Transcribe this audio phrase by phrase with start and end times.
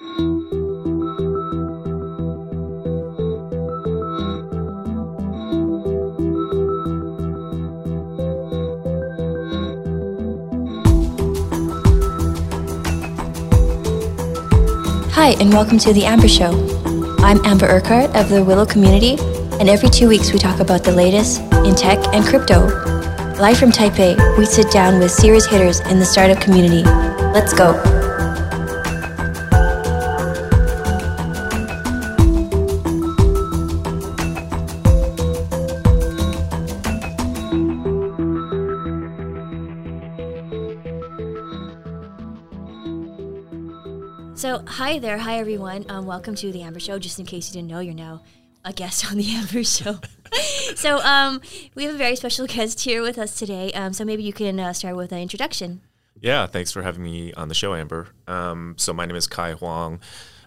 [0.00, 0.10] Hi,
[15.40, 16.52] and welcome to The Amber Show.
[17.18, 19.16] I'm Amber Urquhart of the Willow community,
[19.58, 22.66] and every two weeks we talk about the latest in tech and crypto.
[23.40, 26.84] Live from Taipei, we sit down with serious hitters in the startup community.
[27.32, 27.97] Let's go.
[44.78, 45.18] Hi there.
[45.18, 45.84] Hi, everyone.
[45.88, 47.00] Um, welcome to The Amber Show.
[47.00, 48.22] Just in case you didn't know, you're now
[48.64, 49.98] a guest on The Amber Show.
[50.76, 51.40] so, um,
[51.74, 53.72] we have a very special guest here with us today.
[53.72, 55.80] Um, so, maybe you can uh, start with an introduction.
[56.20, 58.10] Yeah, thanks for having me on the show, Amber.
[58.28, 59.98] Um, so, my name is Kai Huang.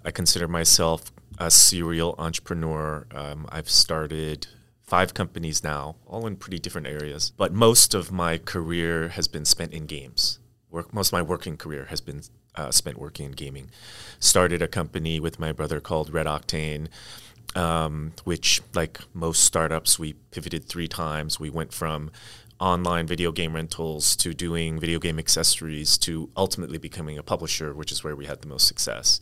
[0.06, 3.08] I consider myself a serial entrepreneur.
[3.14, 4.48] Um, I've started
[4.82, 9.44] five companies now, all in pretty different areas, but most of my career has been
[9.44, 10.40] spent in games.
[10.70, 12.22] Work, most of my working career has been
[12.56, 13.70] uh, spent working in gaming.
[14.20, 16.88] Started a company with my brother called RedOctane,
[17.56, 21.40] um, which, like most startups, we pivoted three times.
[21.40, 22.12] We went from
[22.60, 27.92] online video game rentals to doing video game accessories to ultimately becoming a publisher, which
[27.92, 29.20] is where we had the most success.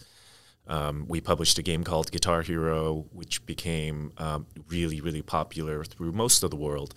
[0.68, 6.12] Um, we published a game called Guitar Hero, which became um, really, really popular through
[6.12, 6.94] most of the world.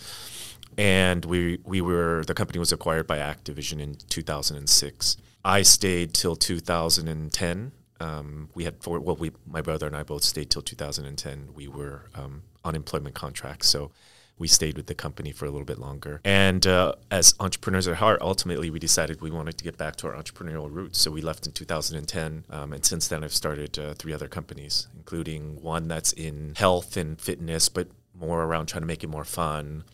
[0.76, 5.16] And we we were the company was acquired by Activision in 2006.
[5.44, 7.72] I stayed till 2010.
[8.00, 9.00] Um, we had four.
[9.00, 11.50] Well, we my brother and I both stayed till 2010.
[11.54, 13.90] We were um, on employment contracts, so
[14.38, 16.20] we stayed with the company for a little bit longer.
[16.24, 20.08] And uh, as entrepreneurs at heart, ultimately we decided we wanted to get back to
[20.08, 21.00] our entrepreneurial roots.
[21.00, 24.88] So we left in 2010, um, and since then I've started uh, three other companies,
[24.96, 29.24] including one that's in health and fitness, but more around trying to make it more
[29.24, 29.84] fun.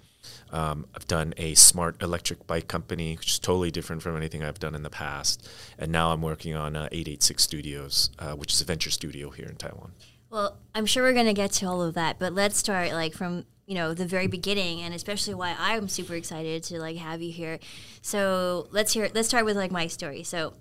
[0.50, 4.58] Um, I've done a smart electric bike company, which is totally different from anything I've
[4.58, 5.48] done in the past.
[5.78, 9.46] And now I'm working on uh, 886 Studios, uh, which is a venture studio here
[9.46, 9.92] in Taiwan.
[10.30, 13.14] Well, I'm sure we're going to get to all of that, but let's start like
[13.14, 17.20] from you know the very beginning and especially why i'm super excited to like have
[17.20, 17.58] you here
[18.00, 20.55] so let's hear let's start with like my story so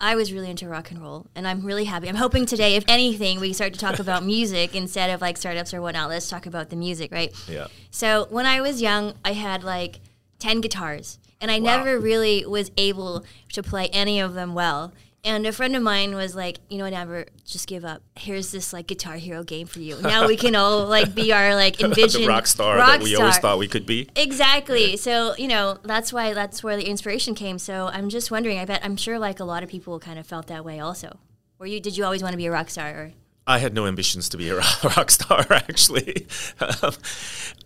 [0.00, 2.08] I was really into rock and roll, and I'm really happy.
[2.08, 5.72] I'm hoping today, if anything, we start to talk about music instead of like startups
[5.72, 6.10] or whatnot.
[6.10, 7.34] Let's talk about the music, right?
[7.48, 7.68] Yeah.
[7.90, 10.00] So when I was young, I had like
[10.38, 11.76] 10 guitars, and I wow.
[11.76, 14.92] never really was able to play any of them well.
[15.26, 18.00] And a friend of mine was like, you know, never just give up.
[18.14, 20.00] Here's this like Guitar Hero game for you.
[20.00, 23.24] Now we can all like be our like envisioned rock star rock that we star.
[23.24, 24.08] always thought we could be.
[24.14, 24.92] Exactly.
[24.92, 24.96] Yeah.
[24.96, 27.58] So you know that's why that's where the inspiration came.
[27.58, 28.58] So I'm just wondering.
[28.60, 31.18] I bet I'm sure like a lot of people kind of felt that way also.
[31.58, 31.80] Were you?
[31.80, 32.90] Did you always want to be a rock star?
[32.90, 33.12] Or?
[33.46, 34.56] I had no ambitions to be a
[34.96, 36.26] rock star, actually.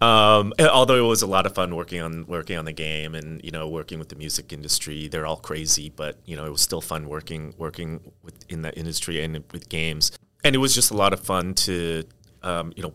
[0.01, 3.43] um, although it was a lot of fun working on working on the game and
[3.43, 5.09] you know working with the music industry.
[5.09, 8.77] They're all crazy, but you know it was still fun working working with, in that
[8.77, 10.13] industry and with games.
[10.45, 12.05] And it was just a lot of fun to
[12.43, 12.93] um, you know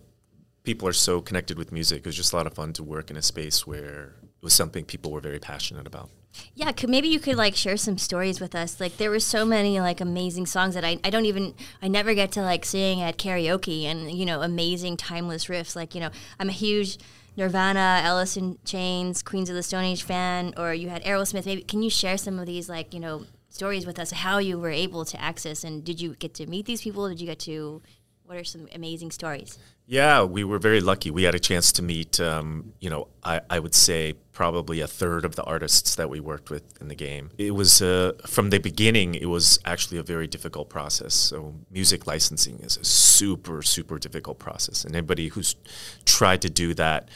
[0.64, 2.00] people are so connected with music.
[2.00, 4.54] It was just a lot of fun to work in a space where it was
[4.54, 6.10] something people were very passionate about.
[6.54, 8.80] Yeah, could, maybe you could like share some stories with us.
[8.80, 12.14] Like there were so many like amazing songs that I, I don't even I never
[12.14, 15.76] get to like sing at karaoke and you know amazing timeless riffs.
[15.76, 16.10] Like you know
[16.40, 16.98] I'm a huge
[17.38, 21.46] Nirvana, Alice in Chains, Queens of the Stone Age fan, or you had Aerosmith.
[21.46, 24.12] Maybe can you share some of these like you know stories with us?
[24.12, 27.10] How you were able to access and did you get to meet these people?
[27.10, 27.82] Did you get to
[28.26, 29.58] what are some amazing stories?
[29.88, 31.12] Yeah, we were very lucky.
[31.12, 34.88] We had a chance to meet, um, you know, I, I, would say probably a
[34.88, 37.30] third of the artists that we worked with in the game.
[37.38, 41.14] It was, uh, from the beginning, it was actually a very difficult process.
[41.14, 44.86] So, music licensing is a super, super difficult process.
[44.86, 45.56] And anybody who's
[46.06, 47.10] tried to do that,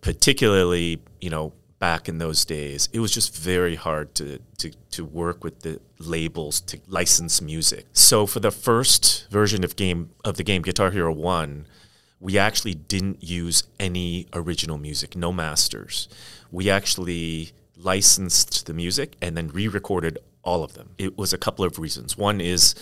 [0.00, 5.04] particularly, you know, back in those days, it was just very hard to, to, to
[5.04, 7.86] work with the labels to license music.
[7.92, 11.66] So for the first version of game of the game Guitar Hero 1,
[12.20, 16.08] we actually didn't use any original music, no masters.
[16.52, 20.90] We actually licensed the music and then re-recorded all of them.
[20.98, 22.16] It was a couple of reasons.
[22.16, 22.76] One is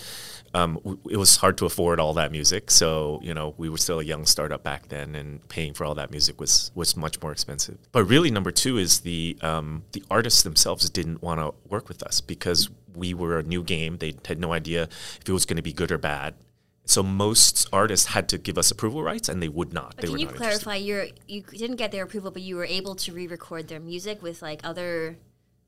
[0.53, 3.99] um, it was hard to afford all that music, so you know we were still
[3.99, 7.31] a young startup back then, and paying for all that music was was much more
[7.31, 7.77] expensive.
[7.91, 12.03] But really, number two is the um, the artists themselves didn't want to work with
[12.03, 13.97] us because we were a new game.
[13.97, 16.35] They had no idea if it was going to be good or bad.
[16.83, 19.95] So most artists had to give us approval rights, and they would not.
[19.95, 20.75] But they can you clarify?
[20.75, 24.41] You you didn't get their approval, but you were able to re-record their music with
[24.41, 25.17] like other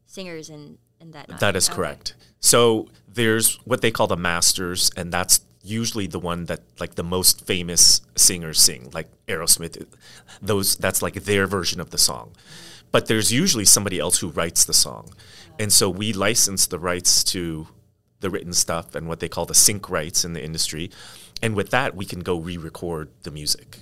[0.08, 1.40] singers and and that.
[1.40, 1.76] That is okay.
[1.76, 2.16] correct.
[2.40, 7.04] So there's what they call the masters, and that's usually the one that like the
[7.04, 9.86] most famous singers sing, like Aerosmith.
[10.42, 12.36] Those that's like their version of the song.
[12.92, 15.14] But there's usually somebody else who writes the song,
[15.60, 17.68] and so we license the rights to
[18.20, 20.90] the written stuff and what they call the sync rights in the industry,
[21.42, 23.80] and with that we can go re-record the music.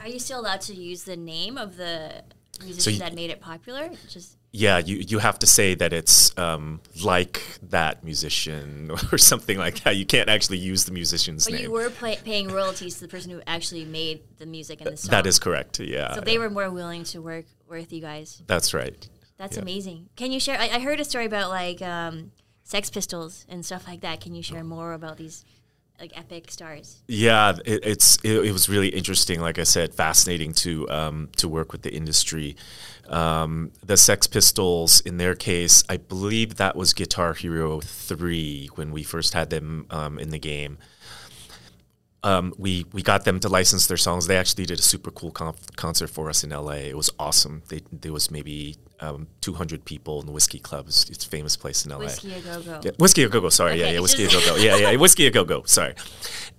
[0.00, 2.22] Are you still allowed to use the name of the
[2.62, 3.90] musician you- that made it popular?
[4.08, 9.58] Just yeah, you, you have to say that it's um, like that musician or something
[9.58, 9.96] like that.
[9.96, 11.62] You can't actually use the musician's but name.
[11.64, 14.96] you were play, paying royalties to the person who actually made the music and the
[14.96, 15.10] song.
[15.10, 15.80] that is correct.
[15.80, 18.42] Yeah, So they were more willing to work with you guys.
[18.46, 19.08] that's right.
[19.36, 19.62] That's Yeah.
[19.62, 20.08] amazing.
[20.16, 20.58] Can you share?
[20.58, 22.32] I, I heard a story about like um,
[22.64, 24.20] Sex Pistols and stuff like that.
[24.20, 25.44] Can you share more about these
[26.00, 27.02] like epic stars?
[27.06, 29.40] Yeah, it, it's it, it was really interesting.
[29.40, 32.56] Like I said, fascinating to um, to work with the industry.
[33.08, 38.92] Um, the Sex Pistols, in their case, I believe that was Guitar Hero three when
[38.92, 40.78] we first had them um, in the game.
[42.24, 44.26] Um, we we got them to license their songs.
[44.26, 46.88] They actually did a super cool conf- concert for us in LA.
[46.90, 47.62] It was awesome.
[47.68, 50.88] They, there was maybe um, 200 people in the Whiskey Club.
[50.88, 51.98] It's, it's a famous place in LA.
[51.98, 52.80] Whiskey a go go.
[52.82, 53.50] Yeah, whiskey a go go.
[53.50, 54.56] Sorry, yeah, Okay, yeah, whiskey a go go.
[54.56, 55.62] Yeah, yeah, whiskey a go go.
[55.64, 55.94] Sorry,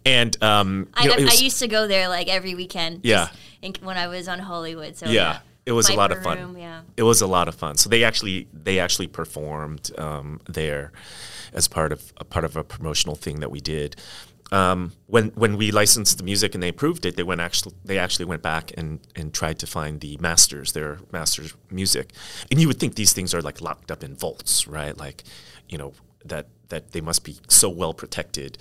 [0.05, 3.01] and um, I, know, it I used to go there like every weekend.
[3.03, 3.27] Yeah.
[3.61, 4.95] in, when I was on Hollywood.
[4.95, 6.57] So yeah, it was a lot of fun.
[6.57, 6.81] Yeah.
[6.97, 7.77] It was a lot of fun.
[7.77, 10.91] So they actually they actually performed um, there
[11.53, 13.95] as part of a part of a promotional thing that we did.
[14.51, 17.97] Um, when when we licensed the music and they approved it, they went actually they
[17.99, 22.13] actually went back and and tried to find the masters, their masters music.
[22.49, 24.97] And you would think these things are like locked up in vaults, right?
[24.97, 25.23] Like,
[25.67, 25.93] you know,
[26.25, 28.57] that that they must be so well protected.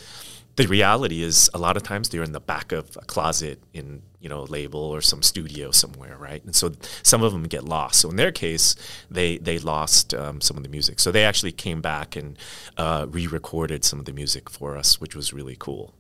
[0.59, 4.03] The reality is a lot of times they're in the back of a closet in,
[4.21, 6.45] you know, a label or some studio somewhere, right?
[6.45, 6.73] And so
[7.03, 8.01] some of them get lost.
[8.01, 8.75] So in their case,
[9.11, 11.01] they they lost um, some of the music.
[11.01, 12.37] So they actually came back and
[12.77, 15.95] uh, re-recorded some of the music for us, which was really cool.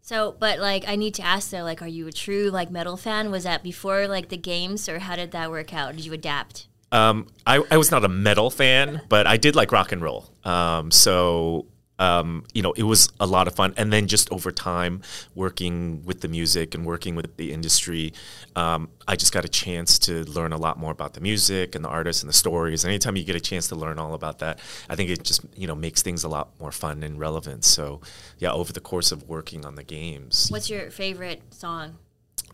[0.00, 2.96] So, but like, I need to ask though, like, are you a true like metal
[2.96, 3.30] fan?
[3.30, 5.96] Was that before like the games, or how did that work out?
[5.96, 6.66] Did you adapt?
[6.92, 10.30] Um, I, I was not a metal fan, but I did like rock and roll.
[10.44, 11.66] Um, so
[12.02, 13.74] um, you know, it was a lot of fun.
[13.76, 15.02] And then just over time,
[15.36, 18.12] working with the music and working with the industry,
[18.56, 21.84] um, I just got a chance to learn a lot more about the music and
[21.84, 22.82] the artists and the stories.
[22.82, 24.58] And anytime you get a chance to learn all about that,
[24.90, 27.64] I think it just you know makes things a lot more fun and relevant.
[27.64, 28.00] So
[28.38, 31.98] yeah, over the course of working on the games, What's your favorite song?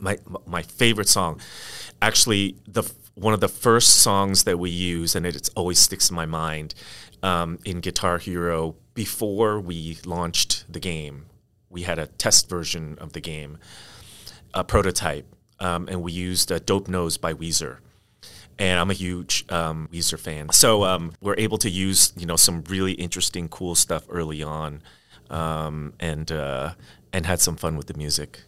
[0.00, 0.16] my
[0.46, 1.40] my favorite song
[2.00, 2.84] actually the
[3.14, 6.26] one of the first songs that we use and it it's always sticks in my
[6.26, 6.72] mind
[7.22, 11.26] um, in guitar hero before we launched the game
[11.70, 13.56] we had a test version of the game
[14.54, 15.24] a prototype
[15.60, 17.76] um, and we used uh, dope nose by weezer
[18.58, 20.50] and I'm a huge um, Weezer fan.
[20.50, 24.82] So um, we're able to use you know some really interesting, cool stuff early on,
[25.30, 26.74] um, and uh,
[27.12, 28.40] and had some fun with the music.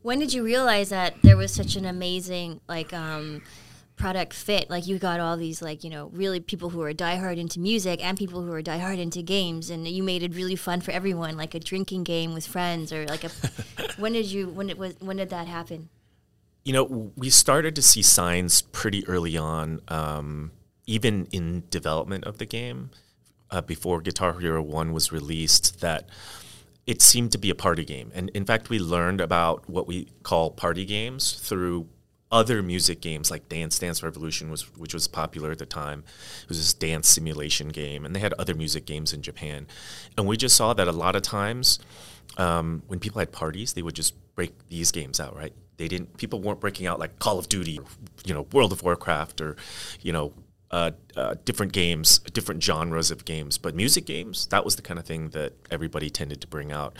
[0.00, 3.42] When did you realize that there was such an amazing like um,
[4.02, 4.68] product fit?
[4.68, 8.04] Like you got all these like you know really people who are diehard into music
[8.04, 11.36] and people who are diehard into games, and you made it really fun for everyone,
[11.36, 13.30] like a drinking game with friends or like a.
[13.98, 15.88] when did you when it was when did that happen?
[16.64, 20.52] You know, we started to see signs pretty early on, um,
[20.86, 22.90] even in development of the game,
[23.50, 26.08] uh, before Guitar Hero 1 was released, that
[26.86, 28.12] it seemed to be a party game.
[28.14, 31.88] And in fact, we learned about what we call party games through
[32.32, 36.02] other music games like Dance Dance Revolution, was, which was popular at the time.
[36.42, 39.66] It was this dance simulation game, and they had other music games in Japan.
[40.16, 41.78] And we just saw that a lot of times
[42.38, 45.52] um, when people had parties, they would just break these games out, right?
[45.76, 46.16] They didn't.
[46.16, 47.84] People weren't breaking out like Call of Duty, or,
[48.24, 49.56] you know, World of Warcraft, or
[50.00, 50.32] you know,
[50.70, 53.58] uh, uh, different games, different genres of games.
[53.58, 56.96] But music games, that was the kind of thing that everybody tended to bring out.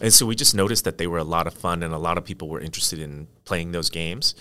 [0.00, 2.16] And so we just noticed that they were a lot of fun, and a lot
[2.16, 4.34] of people were interested in playing those games.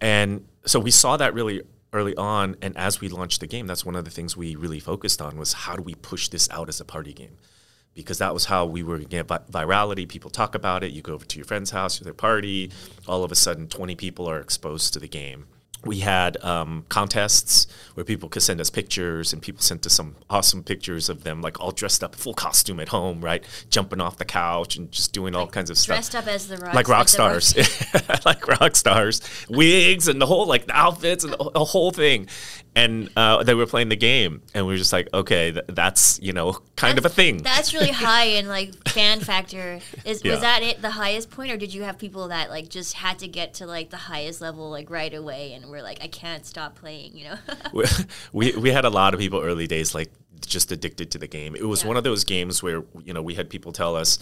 [0.00, 2.56] And so we saw that really early on.
[2.62, 5.36] And as we launched the game, that's one of the things we really focused on
[5.36, 7.36] was how do we push this out as a party game?
[7.94, 10.08] Because that was how we were going to get vi- virality.
[10.08, 10.92] People talk about it.
[10.92, 12.70] You go over to your friend's house, their party.
[13.08, 15.46] All of a sudden, 20 people are exposed to the game.
[15.84, 20.16] We had um, contests where people could send us pictures, and people sent us some
[20.28, 23.42] awesome pictures of them, like all dressed up, full costume at home, right?
[23.70, 26.58] Jumping off the couch and just doing all kinds of stuff Dressed up as the
[26.58, 27.54] rock, like rock stars,
[28.26, 32.28] like rock stars, wigs and the whole like the outfits and the whole thing.
[32.76, 36.20] And uh, they were playing the game, and we were just like, okay, th- that's
[36.22, 37.38] you know kind of a thing.
[37.38, 39.80] That's really high in like fan factor.
[40.04, 40.32] Is Yeah.
[40.32, 43.18] was that it the highest point, or did you have people that like just had
[43.20, 46.46] to get to like the highest level like right away, and were like, I can't
[46.46, 47.36] stop playing, you know?
[47.72, 47.84] we,
[48.32, 50.10] we we had a lot of people early days like
[50.46, 51.54] just addicted to the game.
[51.56, 51.88] It was Yeah.
[51.88, 54.18] one of those games where you know we had people tell us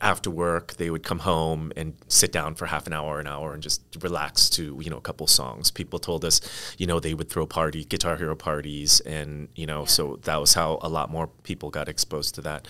[0.00, 3.54] after work they would come home and sit down for half an hour an hour
[3.54, 5.70] and just relax to you know a couple songs.
[5.70, 6.40] People told us
[6.78, 10.54] you know they would throw party guitar hero parties and you know so that was
[10.54, 12.68] how a lot more people got exposed to that.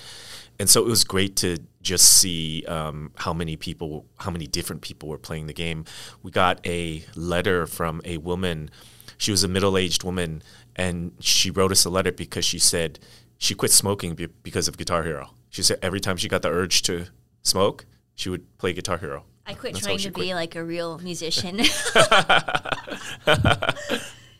[0.58, 4.82] And so it was great to just see um, how many people how many different
[4.82, 5.84] people were playing the game.
[6.22, 8.70] We got a letter from a woman.
[9.18, 10.42] She was a middle-aged woman
[10.76, 12.98] and she wrote us a letter because she said
[13.38, 16.48] she quit smoking be- because of guitar hero she said every time she got the
[16.50, 17.06] urge to
[17.42, 20.28] smoke she would play guitar hero I quit That's trying to quit.
[20.28, 21.62] be like a real musician.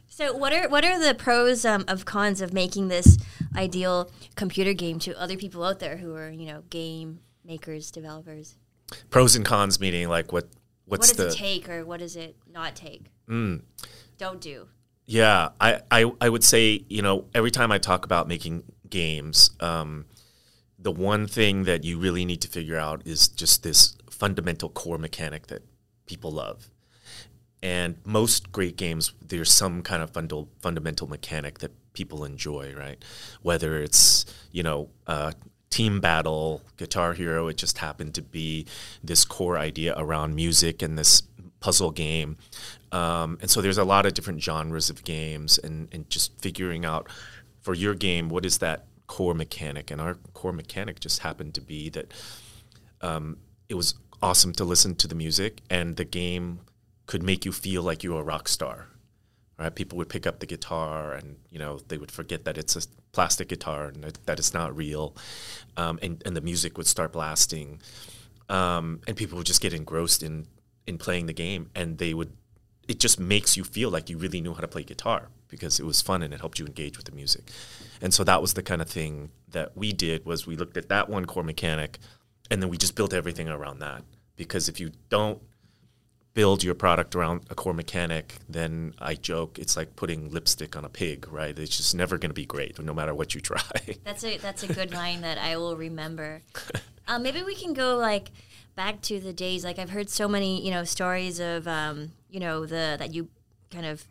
[0.08, 3.18] so what are what are the pros um, of cons of making this
[3.56, 8.56] ideal computer game to other people out there who are you know game makers developers?
[9.10, 10.44] pros and cons meaning like what
[10.86, 13.10] What what's does the it take or what does it not take?
[13.28, 13.62] Mm.
[14.18, 14.68] Don't do.
[15.06, 19.50] Yeah, I, I, I would say, you know, every time I talk about making games,
[19.60, 20.06] um,
[20.84, 24.98] the one thing that you really need to figure out is just this fundamental core
[24.98, 25.62] mechanic that
[26.06, 26.68] people love.
[27.62, 33.02] And most great games, there's some kind of fundal, fundamental mechanic that people enjoy, right?
[33.40, 35.32] Whether it's, you know, uh,
[35.70, 38.66] team battle, Guitar Hero, it just happened to be
[39.02, 41.22] this core idea around music and this
[41.60, 42.36] puzzle game.
[42.92, 46.84] Um, and so there's a lot of different genres of games and, and just figuring
[46.84, 47.08] out
[47.62, 49.90] for your game, what is that core mechanic?
[49.90, 52.12] And our core mechanic just happened to be that
[53.00, 56.60] um, it was awesome to listen to the music and the game
[57.06, 58.86] could make you feel like you were a rock star.
[59.58, 59.74] Right?
[59.74, 62.82] People would pick up the guitar and you know they would forget that it's a
[63.12, 65.14] plastic guitar and that, that it's not real,
[65.76, 67.80] um, and and the music would start blasting,
[68.48, 70.48] um, and people would just get engrossed in
[70.88, 72.32] in playing the game, and they would.
[72.88, 75.86] It just makes you feel like you really knew how to play guitar because it
[75.86, 77.50] was fun and it helped you engage with the music,
[78.00, 80.88] and so that was the kind of thing that we did was we looked at
[80.88, 81.98] that one core mechanic,
[82.50, 84.02] and then we just built everything around that
[84.36, 85.40] because if you don't
[86.34, 90.84] build your product around a core mechanic, then I joke it's like putting lipstick on
[90.84, 91.56] a pig, right?
[91.56, 93.60] It's just never going to be great, no matter what you try.
[94.04, 96.42] That's a that's a good line that I will remember.
[97.06, 98.30] Um, maybe we can go like
[98.74, 99.64] back to the days.
[99.64, 103.28] Like I've heard so many you know stories of um, you know the that you
[103.70, 104.04] kind of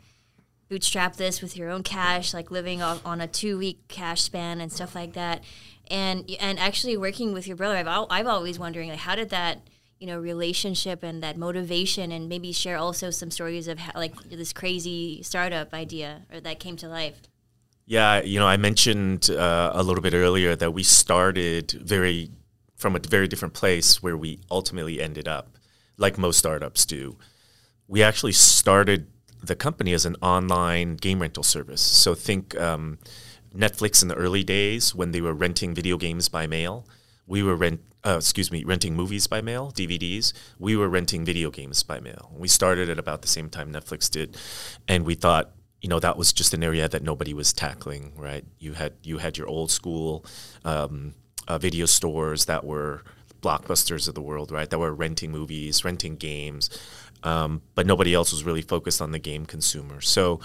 [0.74, 4.60] bootstrap this with your own cash, like living on, on a two week cash span
[4.60, 5.44] and stuff like that.
[5.88, 9.30] And and actually working with your brother, I've al- I've always wondering like how did
[9.30, 9.62] that
[10.00, 14.16] you know relationship and that motivation and maybe share also some stories of how, like
[14.32, 17.22] this crazy startup idea or that came to life.
[17.86, 22.32] Yeah, you know, I mentioned uh, a little bit earlier that we started very
[22.78, 25.60] from a very different place where we ultimately ended up,
[25.98, 27.20] like most startups do.
[27.88, 29.13] We actually started
[29.44, 31.82] the company as an online game rental service.
[31.82, 32.98] So think um,
[33.56, 36.88] Netflix in the early days when they were renting video games by mail.
[37.28, 40.34] We were rent, uh, excuse me, renting movies by mail, DVDs.
[40.60, 42.32] We were renting video games by mail.
[42.36, 44.38] We started at about the same time Netflix did,
[44.88, 48.14] and we thought, you know, that was just an area that nobody was tackling.
[48.18, 48.46] Right?
[48.60, 50.26] You had you had your old school
[50.66, 51.14] um,
[51.48, 53.04] uh, video stores that were
[53.42, 54.70] blockbusters of the world, right?
[54.70, 56.70] That were renting movies, renting games,
[57.24, 60.02] um, but nobody else was really focused on the game consumer.
[60.02, 60.40] So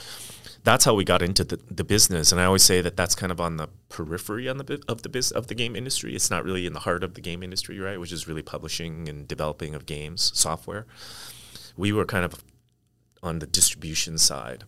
[0.64, 2.32] that's how we got into the, the business.
[2.32, 5.08] And I always say that that's kind of on the periphery on the of the
[5.08, 6.14] biz, of the game industry.
[6.14, 7.99] It's not really in the heart of the game industry, right?
[7.99, 10.87] Which is really publishing and developing of games software.
[11.76, 12.44] We were kind of
[13.23, 14.64] on the distribution side.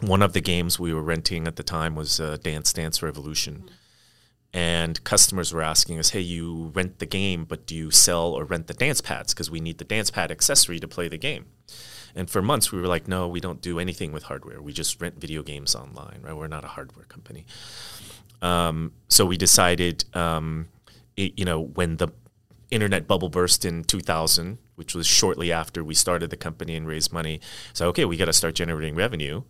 [0.00, 3.68] One of the games we were renting at the time was uh, Dance Dance Revolution.
[4.52, 8.44] And customers were asking us, hey, you rent the game, but do you sell or
[8.44, 9.32] rent the dance pads?
[9.32, 11.46] Because we need the dance pad accessory to play the game.
[12.16, 14.60] And for months, we were like, no, we don't do anything with hardware.
[14.60, 16.36] We just rent video games online, right?
[16.36, 17.46] We're not a hardware company.
[18.42, 20.68] Um, so we decided, um,
[21.16, 22.08] it, you know, when the
[22.70, 27.12] internet bubble burst in 2000, which was shortly after we started the company and raised
[27.12, 27.40] money,
[27.72, 29.42] so okay, we got to start generating revenue.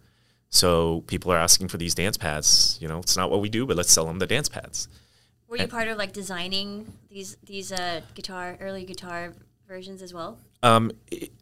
[0.51, 2.77] So people are asking for these dance pads.
[2.81, 4.89] You know, it's not what we do, but let's sell them the dance pads.
[5.49, 9.33] Were you part of like designing these these uh, guitar early guitar
[9.67, 10.39] versions as well?
[10.63, 10.93] Um,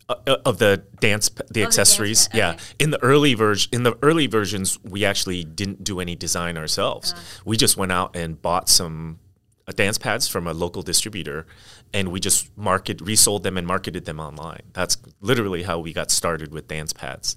[0.09, 2.51] uh, of the dance, the dance accessories, pad, yeah.
[2.51, 2.61] okay.
[2.79, 7.15] In the early version, in the early versions, we actually didn't do any design ourselves.
[7.45, 9.19] We just went out and bought some
[9.67, 11.47] uh, dance pads from a local distributor,
[11.93, 14.63] and we just market, resold them, and marketed them online.
[14.73, 17.37] That's literally how we got started with dance pads.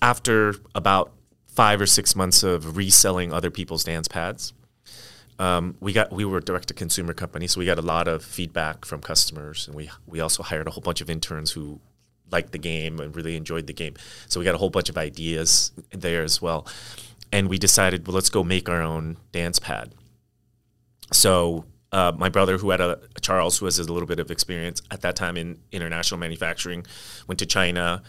[0.00, 1.12] After about
[1.46, 4.52] five or six months of reselling other people's dance pads,
[5.38, 8.06] um, we got we were a direct to consumer company, so we got a lot
[8.06, 11.80] of feedback from customers, and we we also hired a whole bunch of interns who
[12.30, 13.94] liked the game and really enjoyed the game.
[14.28, 16.66] So we got a whole bunch of ideas there as well,
[17.32, 19.94] and we decided, well, let's go make our own dance pad.
[21.12, 24.82] So uh, my brother, who had a Charles, who has a little bit of experience
[24.90, 26.86] at that time in international manufacturing,
[27.26, 28.02] went to China,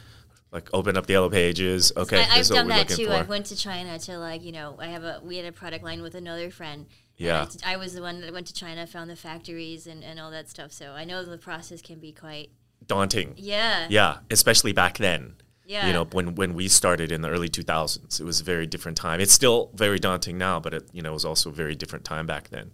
[0.56, 1.92] like open up the yellow pages.
[1.96, 3.08] Okay, I, is done that too.
[3.08, 3.14] for.
[3.14, 5.84] I went to China to like you know I have a we had a product
[5.84, 6.88] line with another friend.
[7.18, 7.48] Yeah.
[7.64, 10.32] I, I was the one that went to China, found the factories and, and all
[10.32, 10.72] that stuff.
[10.72, 12.50] So I know the process can be quite
[12.88, 13.34] Daunting.
[13.38, 15.36] yeah Yeah, especially back then.
[15.66, 18.66] yeah You know, when when we started in the early 2000s, it was a very
[18.66, 19.20] different time.
[19.20, 22.06] It's still very daunting now, but it you know it was also a very different
[22.06, 22.72] time back then.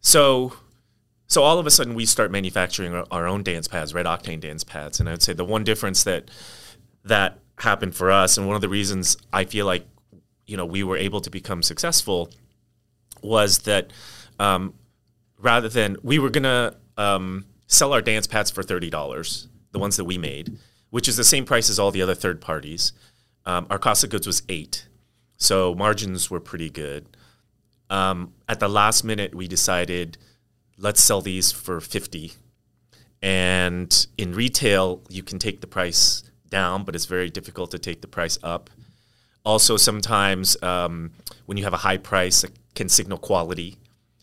[0.00, 0.54] So,
[1.32, 4.38] so all of a sudden we start manufacturing our, our own dance pads, red octane
[4.38, 6.30] dance pads, and I'd say the one difference that
[7.04, 9.86] that happened for us, and one of the reasons I feel like
[10.46, 12.30] you know we were able to become successful
[13.22, 13.90] was that
[14.38, 14.74] um,
[15.38, 19.96] rather than we were gonna um, sell our dance pads for thirty dollars, the ones
[19.96, 20.58] that we made,
[20.90, 22.92] which is the same price as all the other third parties.
[23.46, 24.86] Um, our cost of goods was eight,
[25.38, 27.06] so margins were pretty good.
[27.88, 30.18] Um, at the last minute, we decided
[30.82, 32.32] let's sell these for fifty,
[33.22, 38.02] and in retail, you can take the price down, but it's very difficult to take
[38.02, 38.68] the price up.
[39.44, 41.12] Also, sometimes um,
[41.46, 43.78] when you have a high price, it can signal quality.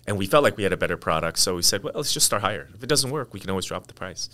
[0.07, 2.25] And we felt like we had a better product, so we said, well, let's just
[2.25, 2.67] start higher.
[2.73, 4.29] If it doesn't work, we can always drop the price.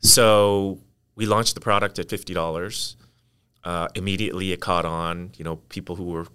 [0.00, 0.80] So
[1.14, 2.96] we launched the product at fifty dollars.
[3.64, 5.32] Uh, immediately, it caught on.
[5.36, 6.26] You know, people who were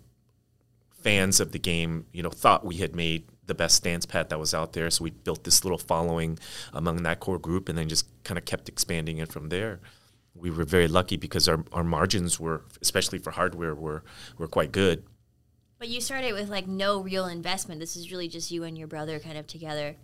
[1.01, 4.39] fans of the game, you know, thought we had made the best dance pad that
[4.39, 4.89] was out there.
[4.89, 6.39] So we built this little following
[6.73, 9.79] among that core group, and then just kind of kept expanding it from there.
[10.35, 14.03] We were very lucky because our, our margins were, especially for hardware, were
[14.37, 15.03] were quite good.
[15.79, 18.87] but you started with like no real investment this is really just you and your
[18.87, 19.95] brother kind of together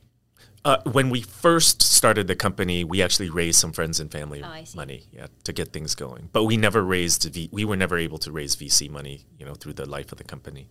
[0.65, 4.63] Uh, when we first started the company, we actually raised some friends and family Oh,
[4.75, 6.29] money, yeah, to get things going.
[6.35, 9.55] But we never raised v- we were never able to raise VC money, you know,
[9.59, 10.67] through the life of the company.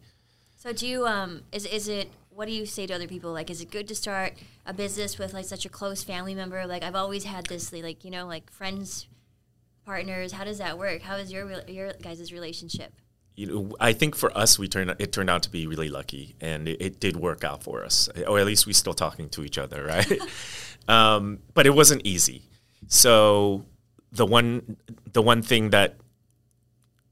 [0.58, 3.32] So do you um is, is it what do you say to other people?
[3.32, 4.34] Like is it good to start
[4.66, 6.66] a business with like such a close family member?
[6.66, 9.06] Like i've always had this like you know like friends
[9.88, 10.32] partners.
[10.32, 11.00] How does that work?
[11.00, 12.92] How is your your guys' relationship?
[13.34, 16.36] You know, I think for us, we turned it turned out to be really lucky,
[16.40, 19.44] and it, it did work out for us, or at least we're still talking to
[19.44, 20.20] each other, right?
[20.88, 22.42] um, but it wasn't easy.
[22.88, 23.64] So
[24.12, 24.76] the one
[25.12, 25.96] the one thing that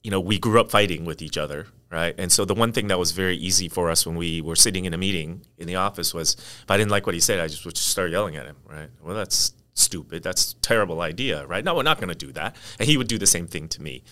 [0.03, 2.15] you know we grew up fighting with each other, right?
[2.19, 4.85] And so the one thing that was very easy for us when we were sitting
[4.85, 7.49] in a meeting in the office was if I didn't like what he said, I
[7.49, 8.91] just would just start yelling at him, right?
[9.03, 10.23] Well, that's stupid.
[10.23, 11.65] That's a terrible idea, right?
[11.65, 12.57] No, we're not going to do that.
[12.79, 14.03] And he would do the same thing to me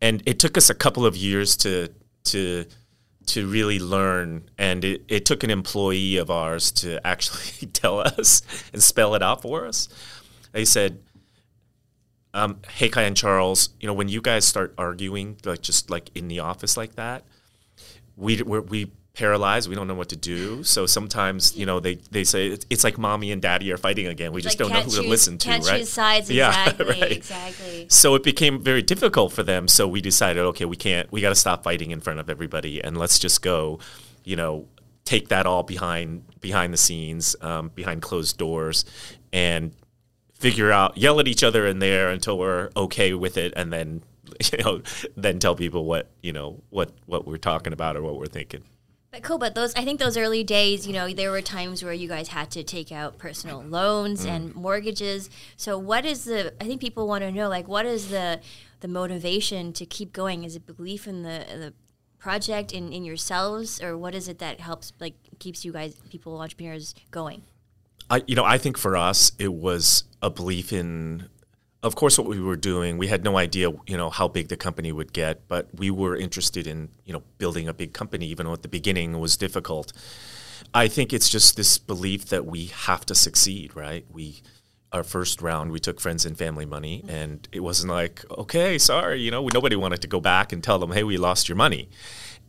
[0.00, 1.88] and it took us a couple of years to
[2.24, 2.64] to
[3.26, 8.42] to really learn and it, it took an employee of ours to actually tell us
[8.72, 9.88] and spell it out for us
[10.52, 11.00] they said
[12.36, 16.10] um, hey kai and charles you know when you guys start arguing like just like
[16.14, 17.24] in the office like that
[18.16, 21.94] we we're, we paralyzed we don't know what to do so sometimes you know they,
[22.10, 24.78] they say it's, it's like mommy and daddy are fighting again we just Like, don't
[24.78, 27.12] know who to listen to right choose sides Yeah, exactly right.
[27.12, 29.68] exactly so it became very difficult for them.
[29.68, 32.82] So we decided, okay, we can't, we got to stop fighting in front of everybody,
[32.82, 33.78] and let's just go,
[34.24, 34.66] you know,
[35.04, 38.84] take that all behind behind the scenes, um, behind closed doors,
[39.32, 39.72] and
[40.38, 44.02] figure out, yell at each other in there until we're okay with it, and then,
[44.52, 44.82] you know,
[45.16, 48.62] then tell people what you know what what we're talking about or what we're thinking.
[49.12, 51.92] But cool, but those I think those early days, you know, there were times where
[51.92, 54.30] you guys had to take out personal loans Mm.
[54.30, 55.30] and mortgages.
[55.56, 58.40] So what is the I think people want to know like what is the
[58.80, 60.44] the motivation to keep going?
[60.44, 61.72] Is it belief in the the
[62.18, 66.38] project in, in yourselves or what is it that helps like keeps you guys people
[66.40, 67.42] entrepreneurs going?
[68.10, 71.28] I, you know, I think for us, it was a belief in,
[71.82, 72.98] of course, what we were doing.
[72.98, 76.16] We had no idea, you know, how big the company would get, but we were
[76.16, 79.36] interested in, you know, building a big company, even though at the beginning it was
[79.36, 79.92] difficult.
[80.74, 84.04] I think it's just this belief that we have to succeed, right?
[84.10, 84.42] We,
[84.92, 87.10] our first round, we took friends and family money, mm-hmm.
[87.10, 90.78] and it wasn't like, okay, sorry, you know, nobody wanted to go back and tell
[90.78, 91.88] them, hey, we lost your money.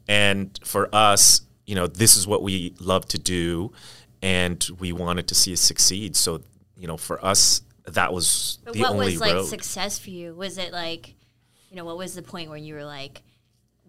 [0.08, 3.74] And for us, you know, this is what we love to do,
[4.22, 6.16] and we wanted to see it succeed.
[6.16, 6.42] So,
[6.78, 9.46] you know, for us, that was But the what only was like road.
[9.46, 10.34] success for you?
[10.34, 11.16] Was it like,
[11.70, 13.24] you know, what was the point where you were like,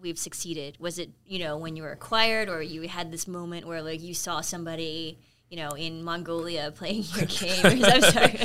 [0.01, 0.77] we've succeeded?
[0.79, 4.01] Was it, you know, when you were acquired or you had this moment where like
[4.01, 7.83] you saw somebody you know, in Mongolia playing your game.
[7.83, 8.39] I'm sorry.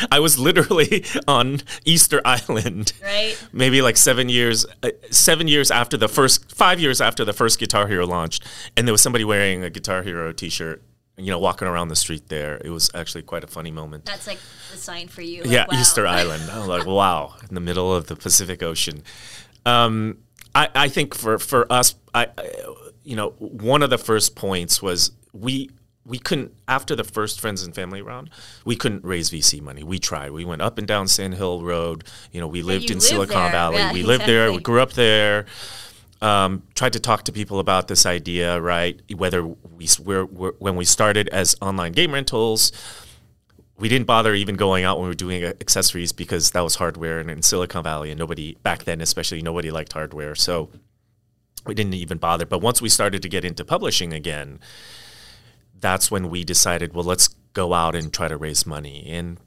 [0.10, 3.36] I was literally on Easter Island, right?
[3.52, 7.58] Maybe like seven years, uh, seven years after the first, five years after the first
[7.58, 8.44] Guitar Hero launched,
[8.76, 10.82] and there was somebody wearing a Guitar Hero T-shirt.
[11.16, 14.06] You know, walking around the street there, it was actually quite a funny moment.
[14.06, 14.38] That's like
[14.70, 15.42] the sign for you.
[15.42, 15.78] Like, yeah, wow.
[15.78, 16.50] Easter Island.
[16.50, 19.02] I was like, wow, in the middle of the Pacific Ocean.
[19.66, 20.18] Um,
[20.54, 22.50] I, I think for for us, I, I,
[23.04, 25.70] you know, one of the first points was we
[26.04, 28.28] we couldn't after the first friends and family round
[28.64, 32.04] we couldn't raise vc money we tried we went up and down sand hill road
[32.32, 33.50] you know we lived in live silicon there.
[33.52, 35.46] valley Yeah, we lived there we grew up there
[36.22, 39.00] um, tried to talk to people about this idea right?
[39.14, 42.72] Whether we we're, when we started as online game rentals
[43.78, 46.76] we didn't bother even going out when we were doing uh, accessories because that was
[46.76, 50.34] hardware and in silicon valley and nobody back then especially nobody liked hardware.
[50.34, 50.70] So
[51.66, 52.46] we didn't even bother.
[52.46, 54.60] But once we started to get into publishing again
[55.82, 59.04] that's when we decided, well, let's go out and try to raise money.
[59.08, 59.38] And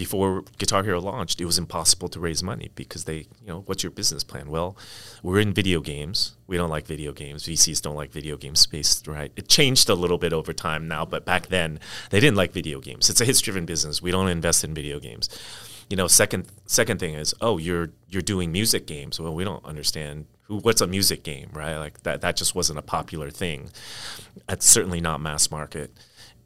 [0.00, 3.82] before Guitar Hero launched, it was impossible to raise money because they, you know, what's
[3.82, 4.50] your business plan?
[4.50, 4.74] Well,
[5.22, 6.36] we're in video games.
[6.46, 7.42] We don't like video games.
[7.42, 9.30] VCs don't like video game space, right?
[9.36, 12.80] It changed a little bit over time now, but back then they didn't like video
[12.80, 13.10] games.
[13.10, 14.00] It's a hits-driven business.
[14.00, 15.28] We don't invest in video games.
[15.90, 19.20] You know, second second thing is, oh, you're you're doing music games.
[19.20, 21.76] Well, we don't understand who what's a music game, right?
[21.76, 23.68] Like that that just wasn't a popular thing.
[24.48, 25.92] It's certainly not mass market.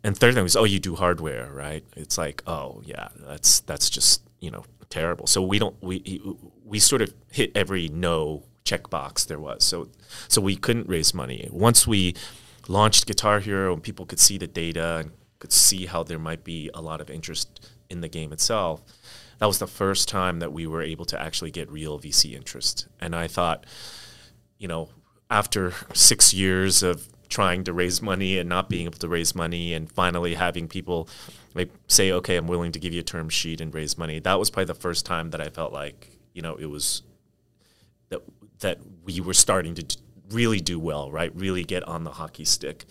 [0.05, 1.83] And third thing was, oh, you do hardware, right?
[1.97, 5.27] It's like, oh, yeah, that's that's just you know terrible.
[5.27, 6.23] So we don't we
[6.65, 9.65] we sort of hit every no checkbox there was.
[9.65, 9.89] So
[10.29, 11.49] so we couldn't raise money.
[11.51, 12.15] Once we
[12.69, 16.45] launched Guitar Hero and people could see the data and could see how there might
[16.45, 18.83] be a lot of interest in the game itself,
[19.39, 22.89] that was the first time that we were able to actually get real VC interest.
[23.01, 23.65] And I thought,
[24.59, 24.91] you know,
[25.31, 29.75] after six years of trying to raise money and not being able to raise money
[29.75, 31.09] and finally having people
[31.55, 34.39] like say, okay, I'm willing to give you a term sheet and raise money, that
[34.39, 37.03] was probably the first time that I felt like, you know, it was
[38.11, 38.23] that
[38.61, 39.85] that we were starting to
[40.31, 41.35] really do well, right?
[41.35, 42.85] Really get on the hockey stick.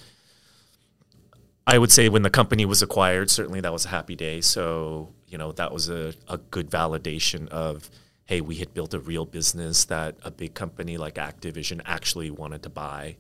[1.66, 4.42] I would say when the company was acquired, certainly that was a happy day.
[4.42, 7.90] So, you know, that was a, a good validation of,
[8.26, 12.62] hey, we had built a real business that a big company like Activision actually wanted
[12.64, 13.16] to buy.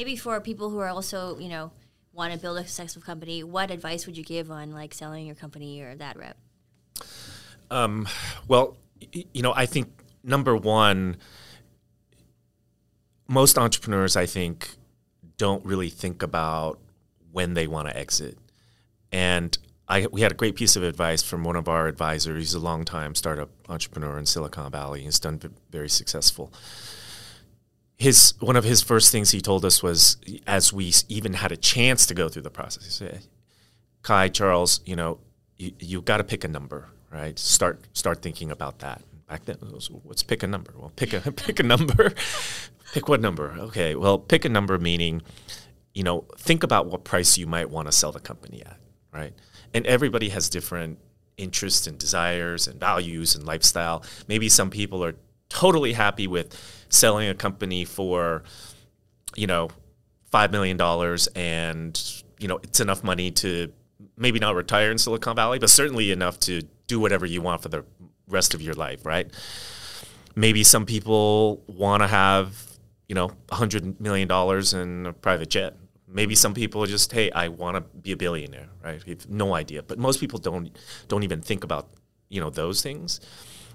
[0.00, 1.72] Maybe for people who are also, you know,
[2.14, 5.34] want to build a successful company, what advice would you give on like selling your
[5.34, 6.38] company or that rep?
[7.70, 8.08] Um,
[8.48, 8.78] well,
[9.12, 9.90] you know, I think
[10.24, 11.18] number one,
[13.28, 14.70] most entrepreneurs, I think,
[15.36, 16.78] don't really think about
[17.30, 18.38] when they want to exit.
[19.12, 22.38] And I, we had a great piece of advice from one of our advisors.
[22.38, 25.02] He's a longtime startup entrepreneur in Silicon Valley.
[25.02, 25.38] He's done
[25.70, 26.50] very successful.
[28.00, 31.56] His one of his first things he told us was, as we even had a
[31.56, 33.26] chance to go through the process, he said,
[34.02, 35.18] Kai, Charles, you know,
[35.58, 37.38] you, you got to pick a number, right?
[37.38, 39.02] Start start thinking about that.
[39.28, 40.72] Back then, was, let's pick a number.
[40.74, 42.14] Well, pick a pick a number.
[42.94, 43.54] pick what number?
[43.58, 43.94] Okay.
[43.94, 45.20] Well, pick a number meaning,
[45.92, 48.78] you know, think about what price you might want to sell the company at,
[49.12, 49.34] right?
[49.74, 50.98] And everybody has different
[51.36, 54.02] interests and desires and values and lifestyle.
[54.26, 55.14] Maybe some people are
[55.50, 56.56] totally happy with
[56.90, 58.42] selling a company for,
[59.36, 59.68] you know,
[60.30, 63.72] five million dollars and you know it's enough money to
[64.16, 67.68] maybe not retire in Silicon Valley, but certainly enough to do whatever you want for
[67.68, 67.84] the
[68.28, 69.28] rest of your life, right?
[70.36, 72.54] Maybe some people want to have
[73.08, 75.74] you know a hundred million dollars in a private jet.
[76.06, 79.02] Maybe some people just hey, I want to be a billionaire, right?
[79.28, 80.76] No idea, but most people don't
[81.08, 81.88] don't even think about
[82.28, 83.20] you know those things,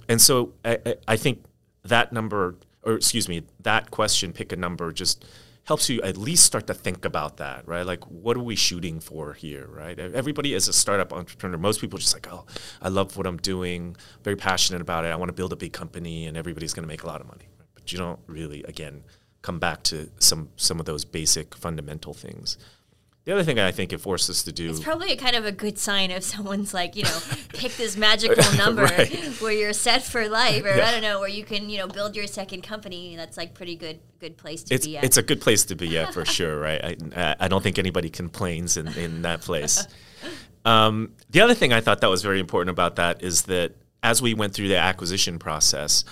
[0.07, 1.43] and so I- I think
[1.83, 5.25] that number, or excuse me, that question, pick a number, just
[5.65, 7.85] helps you at least start to think about that, right?
[7.85, 9.97] Like, what are we shooting for here, right?
[9.97, 11.57] Everybody is a startup entrepreneur.
[11.57, 12.45] Most people just like, oh,
[12.81, 15.09] I love what I'm doing, very passionate about it.
[15.09, 17.27] I want to build a big company, and everybody's going to make a lot of
[17.27, 17.47] money.
[17.73, 19.03] But you don't really, again,
[19.41, 22.57] come back to some some of those basic fundamental things.
[23.25, 25.45] The other thing I think it forces us to do It's probably a kind of
[25.45, 29.11] a good sign if someone's like, you know, pick this magical number Right.
[29.41, 30.87] where you're set for life, or Yeah.
[30.87, 33.15] I don't know, where you can, you know, build your second company.
[33.15, 35.03] That's like pretty good, good place to it's be at.
[35.03, 37.01] it's a good place to be at for sure, right?
[37.17, 39.87] I, I don't think anybody complains in, in that place.
[40.63, 44.21] Um, the other thing I thought that was very important about that is that as
[44.21, 46.05] we went through the acquisition process,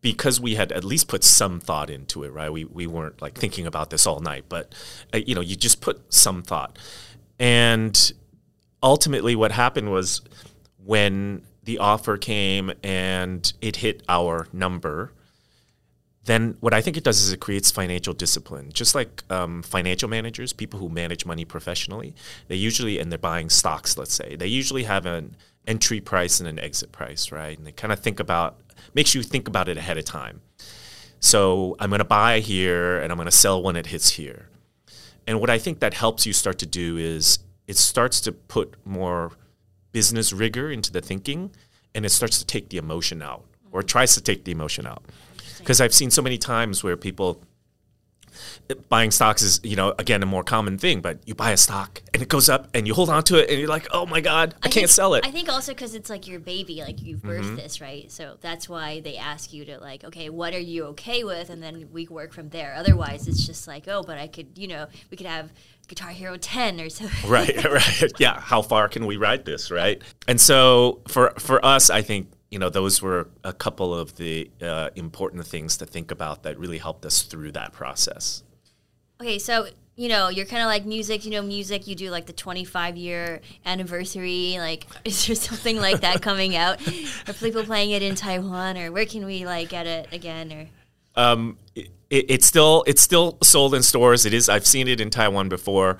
[0.00, 2.52] because we had at least put some thought into it, right?
[2.52, 4.74] We we weren't like thinking about this all night, but
[5.12, 6.78] uh, you know, you just put some thought,
[7.38, 8.12] and
[8.82, 10.22] ultimately, what happened was
[10.84, 15.12] when the offer came and it hit our number
[16.24, 18.70] then what I think it does is it creates financial discipline.
[18.72, 22.14] Just like um, financial managers, people who manage money professionally,
[22.48, 26.48] they usually, and they're buying stocks, let's say, they usually have an entry price and
[26.48, 27.56] an exit price, right?
[27.56, 28.60] And they kind of think about,
[28.94, 30.42] makes you think about it ahead of time.
[31.20, 34.48] So I'm going to buy here and I'm going to sell when it hits here.
[35.26, 38.74] And what I think that helps you start to do is it starts to put
[38.84, 39.32] more
[39.92, 41.50] business rigor into the thinking
[41.94, 45.04] and it starts to take the emotion out or tries to take the emotion out.
[45.60, 47.40] Because I've seen so many times where people
[48.88, 52.00] buying stocks is you know again a more common thing but you buy a stock
[52.14, 54.20] and it goes up and you hold on to it and you're like oh my
[54.20, 56.80] god i, I can't think, sell it i think also because it's like your baby
[56.80, 57.56] like you've birthed mm-hmm.
[57.56, 61.24] this right so that's why they ask you to like okay what are you okay
[61.24, 64.56] with and then we work from there otherwise it's just like oh but i could
[64.56, 65.50] you know we could have
[65.88, 67.06] Guitar Hero 10 or so.
[67.26, 68.12] right, right.
[68.20, 70.00] Yeah, how far can we ride this, right?
[70.28, 74.50] And so for for us, I think you know, those were a couple of the
[74.60, 78.42] uh, important things to think about that really helped us through that process.
[79.20, 81.24] Okay, so you know, you're kind of like music.
[81.24, 81.86] You know, music.
[81.86, 84.56] You do like the 25 year anniversary.
[84.58, 86.80] Like, is there something like that coming out?
[87.28, 90.52] Are people playing it in Taiwan, or where can we like get it again?
[90.52, 94.26] Or um, it, it's still it's still sold in stores.
[94.26, 94.48] It is.
[94.48, 95.98] I've seen it in Taiwan before,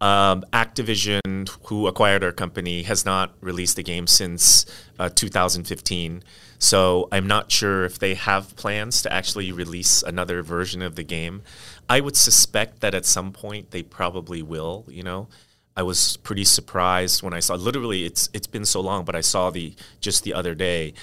[0.00, 4.66] um, Activision, who acquired our company, has not released the game since
[4.98, 6.22] uh, 2015.
[6.58, 11.04] So I'm not sure if they have plans to actually release another version of the
[11.04, 11.42] game.
[11.88, 14.84] I would suspect that at some point they probably will.
[14.88, 15.28] You know,
[15.76, 17.54] I was pretty surprised when I saw.
[17.54, 20.94] Literally, it's it's been so long, but I saw the just the other day.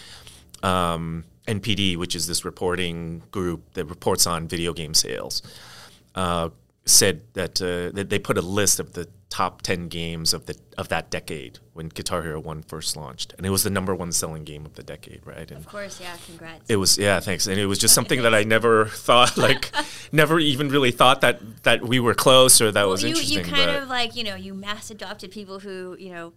[0.63, 5.41] Um, NPD, which is this reporting group that reports on video game sales.
[6.15, 6.49] Uh,
[6.85, 10.55] said that, uh, that they put a list of the top 10 games of the
[10.77, 13.33] of that decade when Guitar Hero 1 first launched.
[13.37, 15.49] And it was the number one selling game of the decade right?
[15.49, 16.69] And of course yeah congrats.
[16.69, 17.47] it was yeah thanks.
[17.47, 19.71] And it was just something that I never thought like
[20.11, 23.39] never even really thought that that we were close or that well, was you, interesting
[23.39, 26.33] you kind of like you know you mass adopted people who you know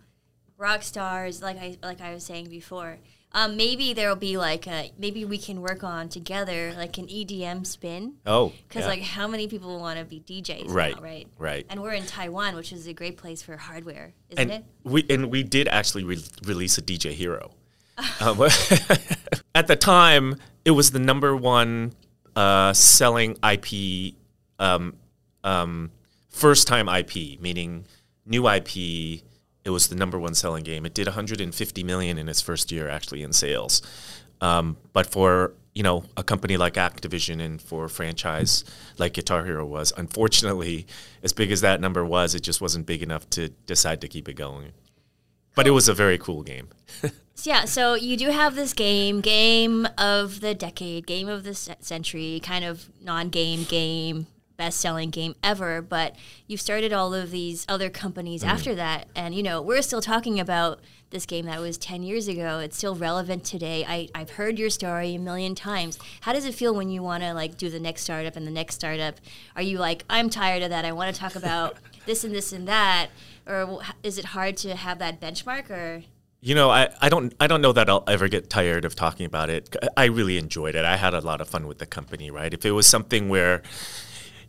[0.56, 2.98] rock stars like I like I was saying before
[3.32, 7.66] um, maybe there'll be like a maybe we can work on together like an EDM
[7.66, 8.14] spin.
[8.24, 8.88] Oh, because yeah.
[8.88, 10.68] like how many people want to be DJs?
[10.68, 11.66] Right, now, right, right.
[11.68, 14.64] And we're in Taiwan, which is a great place for hardware, isn't and it?
[14.82, 17.52] We and we did actually re- release a DJ Hero.
[18.20, 18.40] um,
[19.54, 21.92] at the time, it was the number one
[22.34, 24.14] uh, selling IP,
[24.58, 24.94] um,
[25.44, 25.90] um,
[26.30, 27.84] first time IP, meaning
[28.24, 29.22] new IP
[29.68, 30.86] it was the number one selling game.
[30.86, 33.82] It did 150 million in its first year, actually, in sales.
[34.40, 38.64] Um, but for you know a company like Activision and for a franchise
[38.96, 40.86] like Guitar Hero was, unfortunately,
[41.22, 44.26] as big as that number was, it just wasn't big enough to decide to keep
[44.26, 44.72] it going.
[45.54, 46.68] But it was a very cool game.
[47.42, 52.40] yeah, so you do have this game, game of the decade, game of the century,
[52.42, 54.28] kind of non-game game
[54.58, 56.14] best selling game ever, but
[56.48, 58.48] you've started all of these other companies mm.
[58.48, 59.06] after that.
[59.14, 62.58] And, you know, we're still talking about this game that was 10 years ago.
[62.58, 63.86] It's still relevant today.
[63.88, 65.96] I, I've heard your story a million times.
[66.22, 68.50] How does it feel when you want to, like, do the next startup and the
[68.50, 69.14] next startup?
[69.56, 70.84] Are you like, I'm tired of that.
[70.84, 73.08] I want to talk about this and this and that?
[73.46, 76.02] Or is it hard to have that benchmark or?
[76.40, 79.26] You know, I, I don't I don't know that I'll ever get tired of talking
[79.26, 79.74] about it.
[79.96, 80.84] I really enjoyed it.
[80.84, 82.54] I had a lot of fun with the company, right?
[82.54, 83.62] If it was something where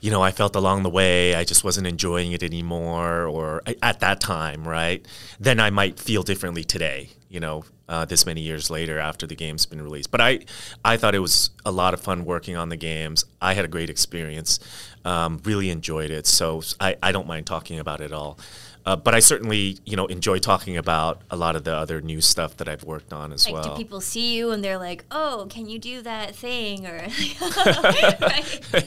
[0.02, 4.00] you know, I felt along the way I just wasn't enjoying it anymore, or at
[4.00, 5.06] that time, right?
[5.40, 9.36] Then I might feel differently today, you know, uh, this many years later after the
[9.36, 10.12] game's been released.
[10.12, 10.40] But I,
[10.86, 13.26] I thought it was a lot of fun working on the games.
[13.42, 14.60] I had a great experience,
[15.04, 16.28] um, really enjoyed it.
[16.28, 18.40] So I, I don't mind talking about it all.
[18.89, 22.21] Uh, but I certainly, you know, enjoy talking about a lot of the other new
[22.21, 23.75] stuff that I've worked on as like, well.
[23.75, 26.95] Do people see you and they're like, "Oh, can you do that thing?" Or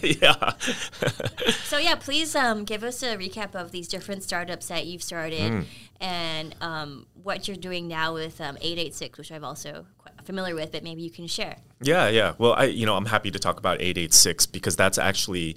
[0.02, 0.54] yeah.
[1.62, 5.52] so yeah, please um, give us a recap of these different startups that you've started
[5.52, 5.64] mm.
[6.00, 10.72] and um, what you're doing now with um, 886, which I've also quite familiar with,
[10.72, 11.58] but maybe you can share.
[11.80, 12.32] Yeah, yeah.
[12.38, 15.54] Well, I, you know, I'm happy to talk about 886 because that's actually,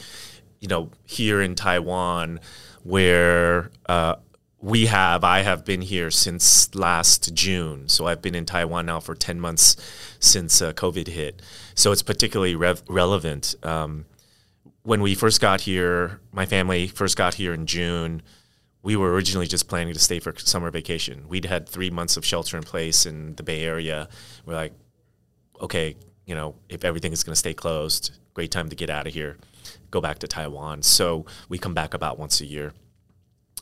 [0.60, 2.42] you know, here in Taiwan
[2.86, 4.14] where uh,
[4.66, 7.88] we have, I have been here since last June.
[7.88, 9.76] So I've been in Taiwan now for 10 months
[10.20, 11.40] since uh, COVID hit.
[11.76, 13.54] So it's particularly rev- relevant.
[13.62, 14.06] Um,
[14.82, 18.24] when we first got here, my family first got here in June.
[18.82, 21.28] We were originally just planning to stay for summer vacation.
[21.28, 24.10] We'd had three months of shelter in place in the Bay Area.
[24.48, 24.74] We're like,
[25.62, 29.06] okay, you know, if everything is going to stay closed, great time to get out
[29.06, 29.38] of here
[29.92, 30.84] go back to Taiwan.
[30.84, 32.74] So we come back about once a year.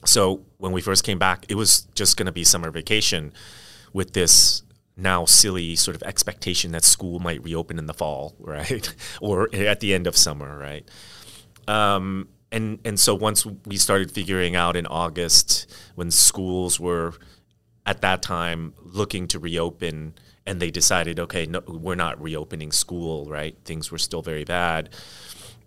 [0.05, 3.33] So when we first came back, it was just going to be summer vacation
[3.93, 4.63] with this
[4.95, 9.79] now silly sort of expectation that school might reopen in the fall, right, or at
[9.79, 10.87] the end of summer, right.
[11.67, 17.13] Um, and and so once we started figuring out in August when schools were
[17.85, 20.13] at that time looking to reopen
[20.45, 23.57] and they decided okay no we're not reopening school right?
[23.65, 24.89] Things were still very bad.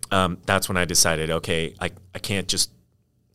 [0.09, 2.71] Um, that's when I decided okay I, I can't just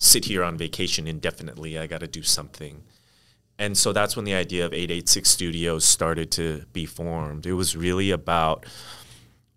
[0.03, 2.83] sit here on vacation indefinitely I got to do something
[3.59, 7.77] and so that's when the idea of 886 studios started to be formed it was
[7.77, 8.67] really about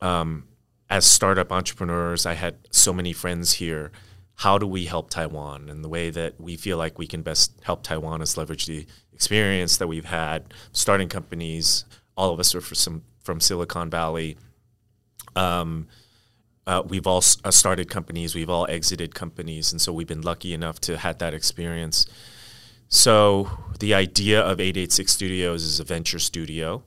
[0.02, 0.44] um,
[0.90, 3.92] as startup entrepreneurs, I had so many friends here.
[4.36, 5.70] How do we help Taiwan?
[5.70, 8.86] And the way that we feel like we can best help Taiwan is leverage the
[9.14, 11.86] experience that we've had starting companies.
[12.18, 14.38] All of us are from, from Silicon Valley.
[15.36, 15.88] Um,
[16.68, 20.54] uh, we've all uh, started companies, we've all exited companies, and so we've been lucky
[20.54, 22.06] enough to have that experience.
[22.88, 23.50] So
[23.80, 26.84] the idea of 886 Studios is a venture studio.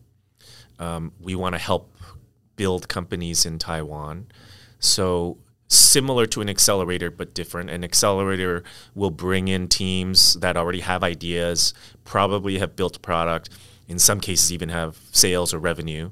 [0.78, 1.92] Um, we want to help
[2.56, 4.26] build companies in Taiwan.
[4.78, 5.38] So
[5.68, 7.70] similar to an accelerator but different.
[7.70, 8.64] An accelerator
[8.94, 13.50] will bring in teams that already have ideas, probably have built product,
[13.86, 16.10] in some cases even have sales or revenue.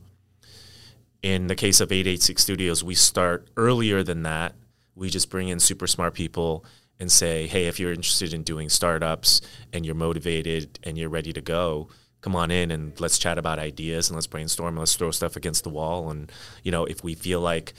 [1.23, 4.55] In the case of 886 Studios, we start earlier than that.
[4.95, 6.65] We just bring in super smart people
[6.99, 9.41] and say, "Hey, if you're interested in doing startups
[9.73, 11.89] and you're motivated and you're ready to go,
[12.27, 15.37] come on in and let's chat about ideas and let's brainstorm and let's throw stuff
[15.37, 16.33] against the wall and
[16.65, 17.73] you know if we feel like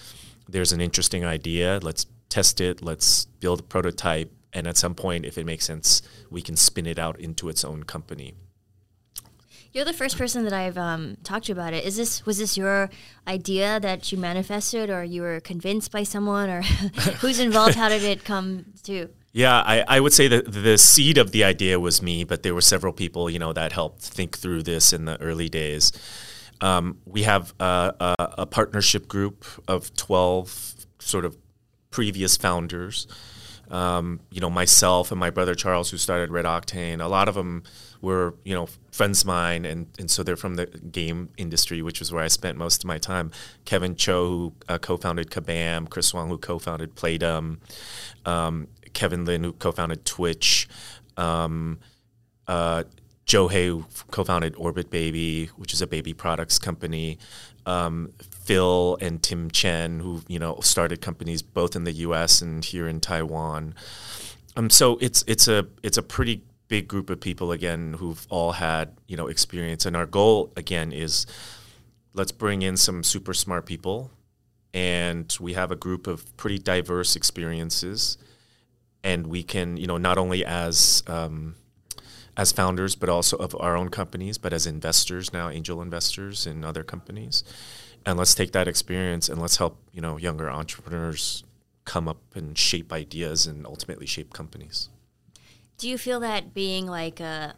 [0.48, 5.26] there's an interesting idea let's test it let's build a prototype and at some point
[5.26, 8.36] if it makes sense we can spin it out into its own company
[9.74, 11.86] you're the first person that I've um, talked to about it.
[11.86, 12.90] Is this was this your
[13.28, 16.62] idea that you manifested, or you were convinced by someone, or
[17.22, 17.76] who's involved?
[17.76, 19.10] How did it come to?
[19.34, 22.56] Yeah, I, I would say that the seed of the idea was me, but there
[22.56, 25.92] were several people, you know, that helped think through this in the early days.
[26.60, 31.38] Um, we have a, a, a, partnership group of 12 sort of
[31.92, 33.06] previous founders.
[33.70, 37.62] Um, you know, myself and my brother Charles, who started RedOctane, a lot of them
[38.02, 42.00] were, you know, friends of mine, and, and so they're from the game industry, which
[42.00, 43.32] was where I spent most of my time.
[43.66, 47.58] Kevin Chou, who uh, co-founded Kabam, Chris Wong, who co-founded Playdom,
[48.26, 50.68] um, Kevin Lin, who co-founded Twitch,
[51.18, 51.80] um,
[52.48, 52.84] uh,
[53.26, 57.18] Joe Hei, who co-founded Orbit Baby, which is a baby products company.
[57.66, 58.14] Um,
[58.48, 62.42] Phil and Tim Chen, who you know started companies both in the U.S.
[62.42, 63.76] and here in Taiwan.
[64.56, 68.54] Um, so it's it's a it's a pretty big group of people again who've all
[68.54, 71.26] had you know experience, and our goal again is
[72.14, 74.12] let's bring in some super smart people,
[74.74, 78.18] and we have a group of pretty diverse experiences.
[79.04, 81.56] And we can, you know, not only as um,
[82.36, 86.66] as founders, but also of our own companies, but as investors now, angel investors in
[86.66, 87.44] other companies,
[88.06, 91.44] and let's take that experience and let's help you know younger entrepreneurs
[91.86, 94.90] come up and shape ideas and ultimately shape companies.
[95.78, 97.56] Do you feel that being like a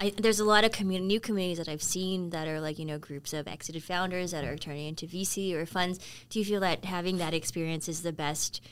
[0.00, 2.86] I, there's a lot of commun- new communities that I've seen that are like you
[2.86, 5.98] know groups of exited founders that are turning into VC or funds.
[6.30, 8.62] Do you feel that having that experience is the best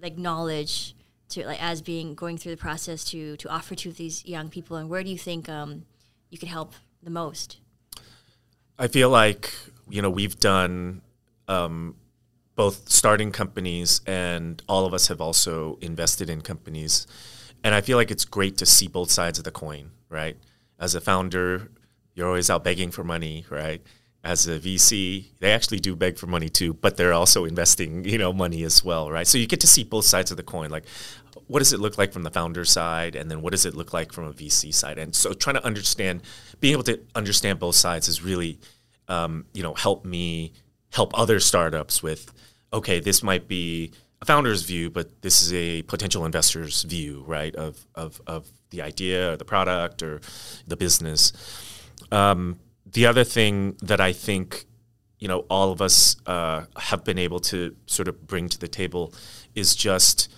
[0.00, 0.94] like knowledge
[1.30, 4.76] to like as being going through the process to to offer to these young people?
[4.76, 5.86] And where do you think um,
[6.28, 7.60] you could help the most?
[8.78, 9.54] I feel like
[9.88, 11.00] you know we've done
[11.48, 11.96] um,
[12.56, 17.06] both starting companies and all of us have also invested in companies
[17.64, 20.36] and i feel like it's great to see both sides of the coin right
[20.78, 21.70] as a founder
[22.14, 23.82] you're always out begging for money right
[24.24, 28.16] as a VC, they actually do beg for money too, but they're also investing, you
[28.16, 29.26] know, money as well, right?
[29.26, 30.70] So you get to see both sides of the coin.
[30.70, 30.86] Like,
[31.46, 33.92] what does it look like from the founder side, and then what does it look
[33.92, 34.98] like from a VC side?
[34.98, 36.22] And so trying to understand,
[36.58, 38.58] being able to understand both sides is really,
[39.08, 40.54] um, you know, help me
[40.90, 42.32] help other startups with,
[42.72, 43.92] okay, this might be
[44.24, 47.54] founder's view, but this is a potential investor's view, right?
[47.54, 50.20] Of of of the idea or the product or
[50.66, 51.32] the business.
[52.10, 54.66] Um, the other thing that I think
[55.18, 58.68] you know all of us uh, have been able to sort of bring to the
[58.68, 59.14] table
[59.54, 60.32] is just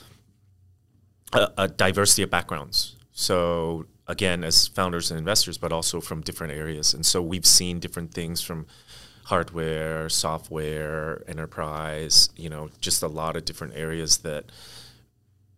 [1.32, 2.96] a, a, diversity of backgrounds.
[3.12, 7.80] So again, as founders and investors, but also from different areas, and so we've seen
[7.80, 8.66] different things from
[9.26, 12.30] hardware, software, enterprise.
[12.36, 14.52] You know, just a lot of different areas that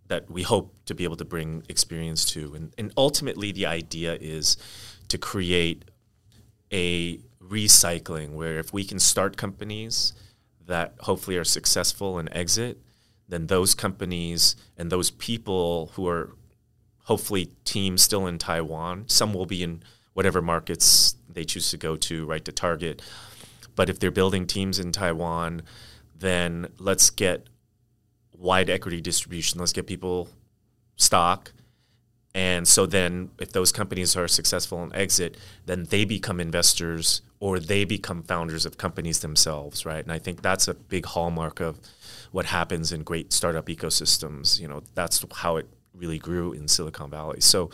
[0.09, 4.17] that we hope to be able to bring experience to, and, and ultimately the idea
[4.19, 4.57] is
[5.09, 5.85] to create
[6.73, 10.15] a recycling where if we can start companies
[10.67, 12.79] that hopefully are successful and exit,
[13.29, 16.31] then those companies and those people who are
[17.05, 19.83] hopefully teams still in Taiwan, some will be in
[20.15, 23.03] whatever markets they choose to go to, right, to target.
[23.79, 25.63] But if they're building teams in Taiwan,
[26.13, 27.47] then let's get
[28.37, 29.61] wide equity distribution.
[29.61, 30.29] Let's get people
[30.97, 31.53] stock.
[32.35, 37.61] And so then, if those companies are successful and exit, then they become investors or
[37.61, 40.03] they become founders of companies themselves, right?
[40.03, 41.79] And I think that's a big hallmark of
[42.33, 44.59] what happens in great startup ecosystems.
[44.59, 47.41] You know, that's how it really grew in Silicon Valley.
[47.41, 47.71] So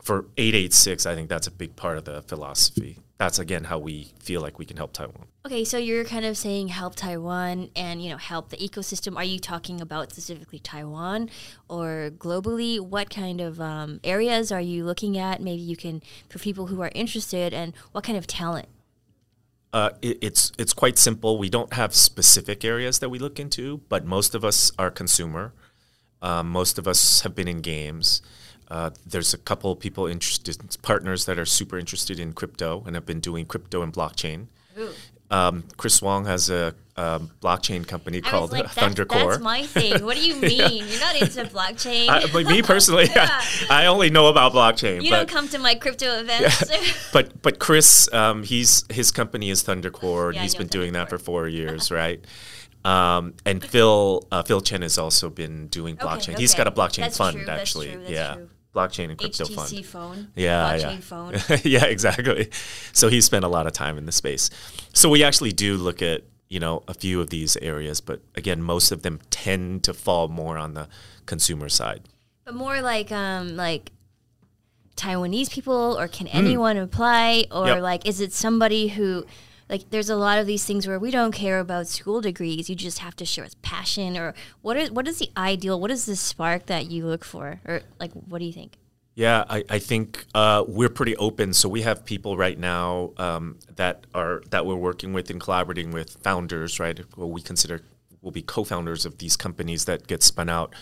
[0.00, 2.96] for 886, I think that's a big part of the philosophy.
[3.18, 5.26] That's again how we feel like we can help Taiwan.
[5.44, 9.16] Okay, so you're kind of saying help Taiwan and you know help the ecosystem.
[9.16, 11.28] Are you talking about specifically Taiwan
[11.68, 12.78] or globally?
[12.78, 15.42] What kind of um, areas are you looking at?
[15.42, 18.68] Maybe you can for people who are interested, and what kind of talent
[19.72, 21.38] uh, it, it's it's quite simple.
[21.38, 25.52] We don't have specific areas that we look into, but most of us are consumer.
[26.22, 28.22] Um, most of us have been in games.
[28.70, 33.06] Uh, there's a couple people interested, partners that are super interested in crypto and have
[33.06, 34.46] been doing crypto and blockchain.
[35.30, 39.32] Um, Chris Wong has a um, blockchain company I called like, Thunder that's, Core.
[39.32, 40.04] That's my thing.
[40.04, 40.58] What do you mean?
[40.58, 40.68] yeah.
[40.68, 42.08] You're not into blockchain.
[42.34, 43.28] I, me personally, yeah.
[43.70, 45.02] I, I, only know about blockchain.
[45.02, 46.70] You but, don't come to my crypto events.
[46.70, 46.80] Yeah.
[47.12, 50.34] but but Chris, um, he's his company is ThunderCore.
[50.34, 52.24] Yeah, he's been doing that for four years, right?
[52.84, 56.20] Um, and Phil uh, Phil Chen has also been doing blockchain.
[56.20, 56.42] Okay, okay.
[56.42, 57.86] He's got a blockchain that's fund true, actually.
[57.88, 58.34] That's true, that's yeah.
[58.34, 58.48] True.
[58.74, 59.86] Blockchain and crypto HTC fund.
[59.86, 60.28] phone.
[60.36, 61.00] Yeah, blockchain yeah.
[61.00, 61.60] phone.
[61.64, 62.50] yeah, exactly.
[62.92, 64.50] So he spent a lot of time in the space.
[64.92, 68.62] So we actually do look at you know a few of these areas, but again,
[68.62, 70.88] most of them tend to fall more on the
[71.26, 72.02] consumer side.
[72.44, 73.90] But more like um like
[74.96, 77.68] Taiwanese people, or can anyone apply, or Hmm.
[77.68, 77.82] Yep.
[77.82, 79.24] like is it somebody who
[79.68, 82.70] like there's a lot of these things where we don't care about school degrees.
[82.70, 85.80] You just have to show us passion, or what is what is the ideal?
[85.80, 88.78] What is the spark that you look for, or like what do you think?
[89.14, 91.52] Yeah, I, I think uh, we're pretty open.
[91.52, 95.90] So we have people right now um, that are that we're working with and collaborating
[95.90, 97.00] with founders, right?
[97.16, 97.82] What we consider
[98.22, 100.74] will be co-founders of these companies that get spun out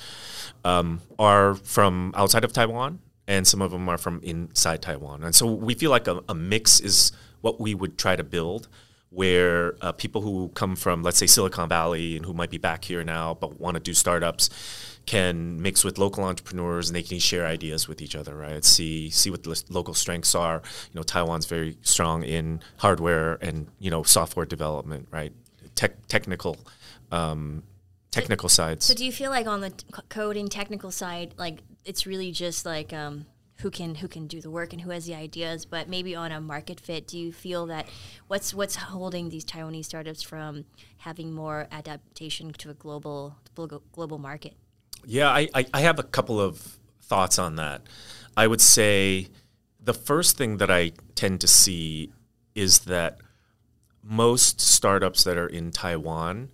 [0.64, 5.24] um, are from outside of Taiwan, and some of them are from inside Taiwan.
[5.24, 8.68] And so we feel like a, a mix is what we would try to build.
[9.11, 12.84] Where uh, people who come from, let's say, Silicon Valley and who might be back
[12.84, 14.51] here now but want to do startups,
[15.07, 18.64] can mix with local entrepreneurs and they can share ideas with each other, right?
[18.64, 20.61] See see what the local strengths are.
[20.93, 25.32] You know, Taiwan's very strong in hardware and you know software development, right?
[25.76, 26.59] Tech, technical
[27.12, 27.62] um,
[28.11, 28.84] technical sides.
[28.84, 29.72] So do you feel like on the
[30.09, 33.26] coding technical side, like it's really just like um,
[33.59, 36.30] who can who can do the work and who has the ideas, but maybe on
[36.32, 37.88] a market fit, do you feel that
[38.26, 40.64] what's what's holding these Taiwanese startups from
[40.98, 44.54] having more adaptation to a global global, market?
[45.04, 47.82] Yeah, I, I, I have a couple of thoughts on that.
[48.36, 49.28] I would say
[49.80, 52.12] the first thing that I tend to see
[52.54, 53.18] is that
[54.02, 56.50] most startups that are in Taiwan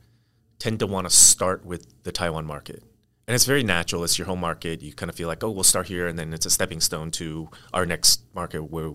[0.59, 2.85] tend to want to start with the Taiwan market.
[3.27, 4.03] And it's very natural.
[4.03, 4.83] It's your home market.
[4.83, 7.11] You kind of feel like, oh, we'll start here, and then it's a stepping stone
[7.13, 8.93] to our next market, where,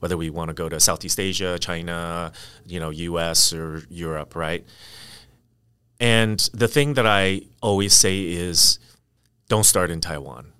[0.00, 2.32] whether we want to go to Southeast Asia, China,
[2.66, 3.54] you know, U.S.
[3.54, 4.66] or Europe, right?
[5.98, 8.78] And the thing that I always say is,
[9.48, 10.52] don't start in Taiwan.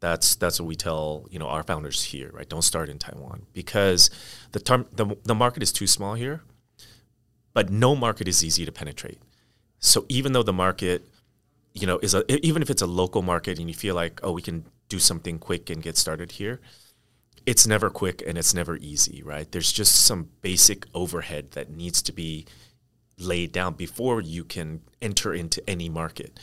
[0.00, 2.48] That's that's what we tell you know our founders here, right?
[2.48, 4.10] Don't start in Taiwan because
[4.52, 6.42] the term the, the market is too small here,
[7.52, 9.18] but no market is easy to penetrate.
[9.80, 11.04] So even though the market,
[11.80, 14.32] you know, is a even if it's a local market and you feel like oh
[14.32, 16.60] we can do something quick and get started here,
[17.46, 19.50] it's never quick and it's never easy, right?
[19.50, 22.46] There's just some basic overhead that needs to be
[23.18, 26.38] laid down before you can enter into any market.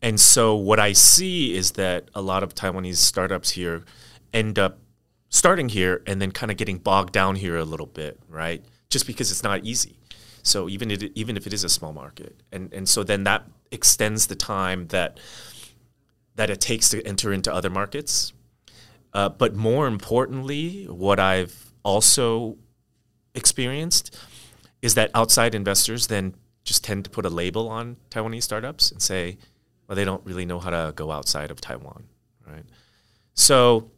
[0.00, 3.84] And so what I see is that a lot of Taiwanese startups here
[4.32, 4.78] end up
[5.30, 8.62] starting here and then kind of getting bogged down here a little bit, right?
[8.90, 9.98] Just because it's not easy.
[10.42, 13.44] So even it, even if it is a small market, and and so then that
[13.74, 15.18] extends the time that
[16.36, 18.32] that it takes to enter into other markets.
[19.12, 22.56] Uh, but more importantly, what I've also
[23.34, 24.16] experienced
[24.82, 29.00] is that outside investors then just tend to put a label on Taiwanese startups and
[29.00, 29.38] say,
[29.86, 32.04] well, they don't really know how to go outside of Taiwan,
[32.46, 32.64] right?
[33.34, 33.90] So,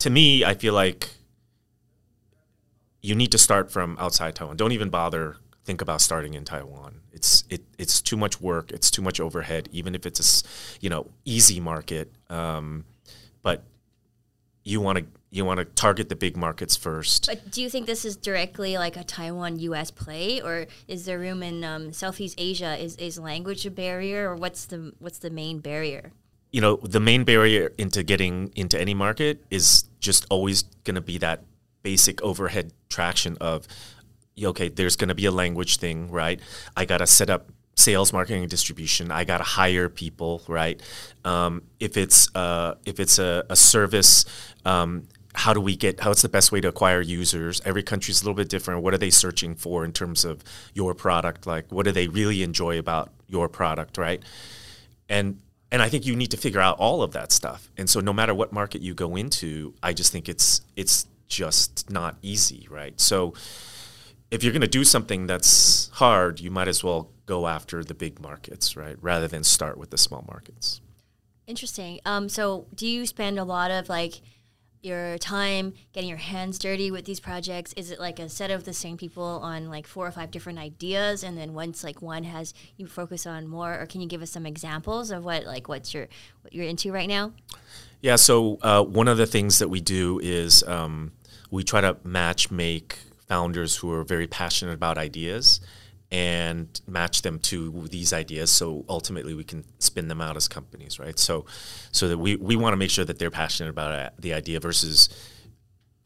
[0.00, 1.08] to me, I feel like
[3.00, 4.56] you need to start from outside Taiwan.
[4.56, 7.00] Don't even bother think about starting in Taiwan.
[7.12, 8.70] It's it it's too much work.
[8.70, 9.68] It's too much overhead.
[9.72, 12.84] Even if it's a you know easy market, um,
[13.42, 13.62] but
[14.62, 17.26] you want to you want to target the big markets first.
[17.26, 19.90] But do you think this is directly like a Taiwan U.S.
[19.90, 22.76] play, or is there room in um, Southeast Asia?
[22.76, 26.12] Is is language a barrier, or what's the what's the main barrier?
[26.54, 31.00] you know the main barrier into getting into any market is just always going to
[31.00, 31.42] be that
[31.82, 33.66] basic overhead traction of
[34.42, 36.40] okay, there's going to be a language thing, right?
[36.76, 39.10] I got to set up sales, marketing, and distribution.
[39.10, 40.80] I got to hire people, right?
[41.24, 44.24] Um, if it's uh, if it's a, a service.
[44.64, 48.22] Um, how do we get how's the best way to acquire users every country is
[48.22, 51.70] a little bit different what are they searching for in terms of your product like
[51.72, 54.22] what do they really enjoy about your product right
[55.08, 55.40] and
[55.72, 58.12] and i think you need to figure out all of that stuff and so no
[58.12, 63.00] matter what market you go into i just think it's it's just not easy right
[63.00, 63.34] so
[64.34, 67.94] if you're going to do something that's hard, you might as well go after the
[67.94, 68.96] big markets, right?
[69.00, 70.80] Rather than start with the small markets.
[71.46, 72.00] Interesting.
[72.04, 74.14] Um, so, do you spend a lot of like
[74.82, 77.72] your time getting your hands dirty with these projects?
[77.74, 80.58] Is it like a set of the same people on like four or five different
[80.58, 84.20] ideas, and then once like one has you focus on more, or can you give
[84.20, 86.08] us some examples of what like what's your
[86.40, 87.32] what you're into right now?
[88.00, 88.16] Yeah.
[88.16, 91.12] So uh, one of the things that we do is um,
[91.52, 95.60] we try to match make founders who are very passionate about ideas
[96.10, 100.98] and match them to these ideas so ultimately we can spin them out as companies
[100.98, 101.18] right?
[101.18, 101.46] So
[101.92, 105.08] so that we, we want to make sure that they're passionate about the idea versus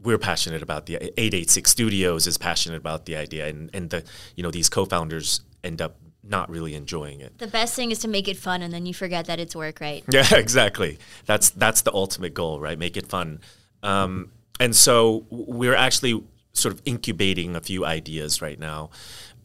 [0.00, 4.04] we're passionate about the 886 studios is passionate about the idea and, and the
[4.36, 7.38] you know these co-founders end up not really enjoying it.
[7.38, 9.80] The best thing is to make it fun and then you forget that it's work
[9.80, 10.04] right?
[10.12, 10.98] Yeah exactly.
[11.26, 12.78] That's that's the ultimate goal right?
[12.78, 13.40] Make it fun.
[13.82, 16.22] Um, and so we're actually
[16.58, 18.90] sort of incubating a few ideas right now.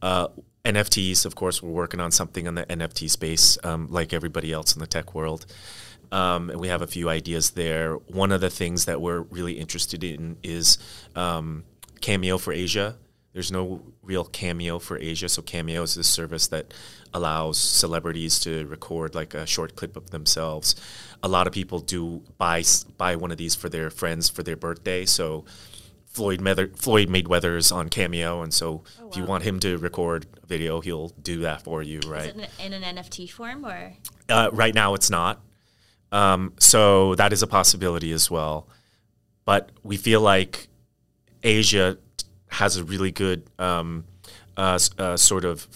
[0.02, 0.28] Uh,
[0.66, 4.74] NFTs, of course, we're working on something in the NFT space, um, like everybody else
[4.74, 5.46] in the tech world.
[6.12, 7.96] Um, and we have a few ideas there.
[7.96, 10.78] One of the things that we're really interested in is
[11.16, 11.64] um,
[12.02, 12.98] Cameo for Asia.
[13.34, 16.72] There's no real Cameo for Asia, so Cameo is this service that
[17.14, 20.76] allows celebrities to record like a short clip of themselves.
[21.24, 22.64] A lot of people do buy
[22.98, 25.46] buy one of these for their friends for their birthday, so
[26.14, 29.10] Floyd Mayweather, Floyd Mayweather's on Cameo, and so oh, wow.
[29.10, 32.34] if you want him to record a video, he'll do that for you, right?
[32.60, 33.94] in an NFT form, or
[34.30, 35.42] uh, right now it's not.
[36.12, 38.68] Um, so that is a possibility as well.
[39.46, 40.68] But we feel like
[41.42, 41.98] Asia
[42.50, 44.06] has a really good um,
[44.56, 45.68] uh, uh, sort of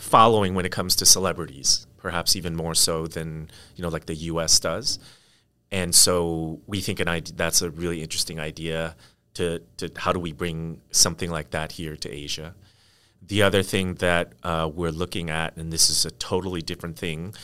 [0.00, 4.14] following when it comes to celebrities, perhaps even more so than you know, like the
[4.14, 4.58] U.S.
[4.58, 4.98] does.
[5.70, 8.96] And so we think an idea, that's a really interesting idea
[9.36, 12.54] to, to how do we bring something like that here to Asia.
[13.26, 17.34] The other thing that uh, we're looking at, and this is a totally different thing,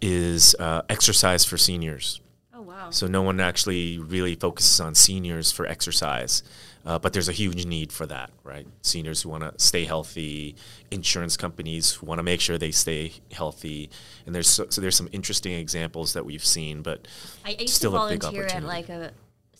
[0.00, 2.20] is uh, exercise for seniors.
[2.52, 2.90] Oh, wow.
[2.90, 6.42] So no one actually really focuses on seniors for exercise.
[6.84, 8.66] Uh, but there's a huge need for that, right?
[8.82, 10.56] Seniors who want to stay healthy,
[10.90, 13.88] insurance companies who want to make sure they stay healthy,
[14.26, 17.06] and there's so, so, there's some interesting examples that we've seen, but
[17.44, 19.12] I, I used still to volunteer at like a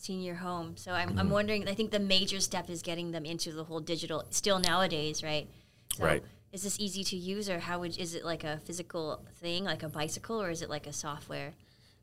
[0.02, 0.76] senior home.
[0.76, 1.18] So I'm, mm-hmm.
[1.18, 1.68] I'm wondering.
[1.68, 4.24] I think the major step is getting them into the whole digital.
[4.30, 5.48] Still nowadays, right?
[5.96, 6.22] So right.
[6.52, 9.82] Is this easy to use, or how would is it like a physical thing, like
[9.82, 11.54] a bicycle, or is it like a software?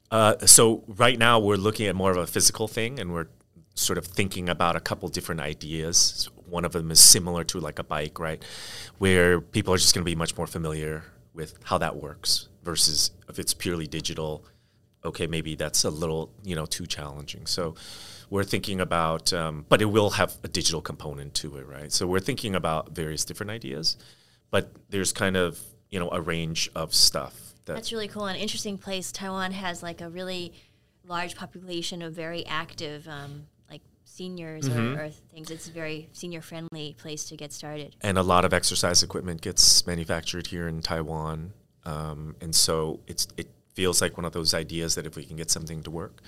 [0.10, 3.28] Uh, so right now we're looking at more of a physical thing, and we're
[3.76, 6.30] sort of thinking about a couple different ideas.
[6.48, 8.44] One of them is similar to like a bike, right,
[8.98, 13.12] where people are just going to be much more familiar with how that works versus
[13.30, 14.44] if it's purely digital
[15.04, 17.46] okay, maybe that's a little you know too challenging.
[17.46, 17.76] So
[18.30, 21.92] we're thinking about, um, but it will have a digital component to it, right?
[21.92, 23.98] So we're thinking about various different ideas,
[24.52, 27.54] but there's kind of you know a range of stuff.
[27.66, 28.26] That that's really cool.
[28.26, 29.12] An interesting place.
[29.12, 30.54] Taiwan has like a really
[31.06, 33.08] large population of very active.
[33.08, 34.98] Um, like seniors mm-hmm.
[34.98, 38.44] or, or, things it's a very senior friendly place to get started and a lot
[38.44, 41.54] of exercise equipment gets manufactured here in taiwan
[41.86, 45.38] um, and so it's it feels like one of those ideas that if we can
[45.38, 46.22] get something to work,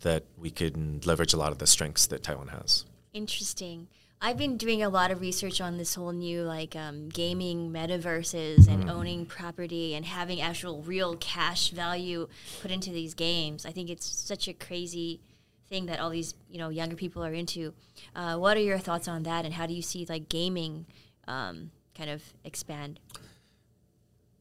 [0.00, 2.84] that we can leverage a lot of the strengths that Taiwan has.
[3.12, 3.88] Interesting.
[4.20, 8.66] I've been doing a lot of research on this whole new like um, gaming metaverses
[8.66, 8.90] and mm.
[8.90, 12.28] owning property and having actual real cash value
[12.60, 13.64] put into these games.
[13.64, 15.20] I think it's such a crazy
[15.68, 17.74] thing that all these you know younger people are into.
[18.14, 20.86] Uh, what are your thoughts on that, and how do you see like gaming
[21.28, 22.98] um, kind of expand?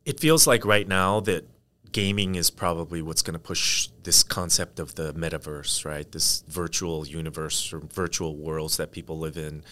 [0.05, 1.45] It feels like right now that
[1.97, 6.11] gaming is probably what's going to push this concept of the metaverse, right?
[6.11, 9.63] This virtual universe or virtual worlds that people live in.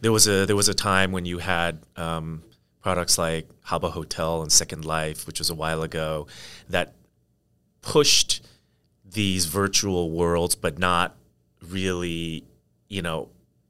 [0.00, 2.42] There was a there was a time when you had um,
[2.80, 6.28] products like Habbo Hotel and Second Life, which was a while ago,
[6.70, 6.94] that
[7.82, 8.42] pushed
[9.04, 11.14] these virtual worlds, but not
[11.60, 12.42] really,
[12.88, 13.28] you know,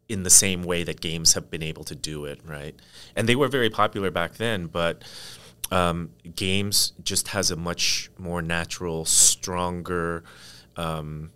[0.09, 2.77] in the same way that games have been able to do it, right?
[3.17, 5.03] And they were very popular back then, but
[5.71, 10.25] um, games just has a much more natural, stronger,
[10.77, 11.31] um,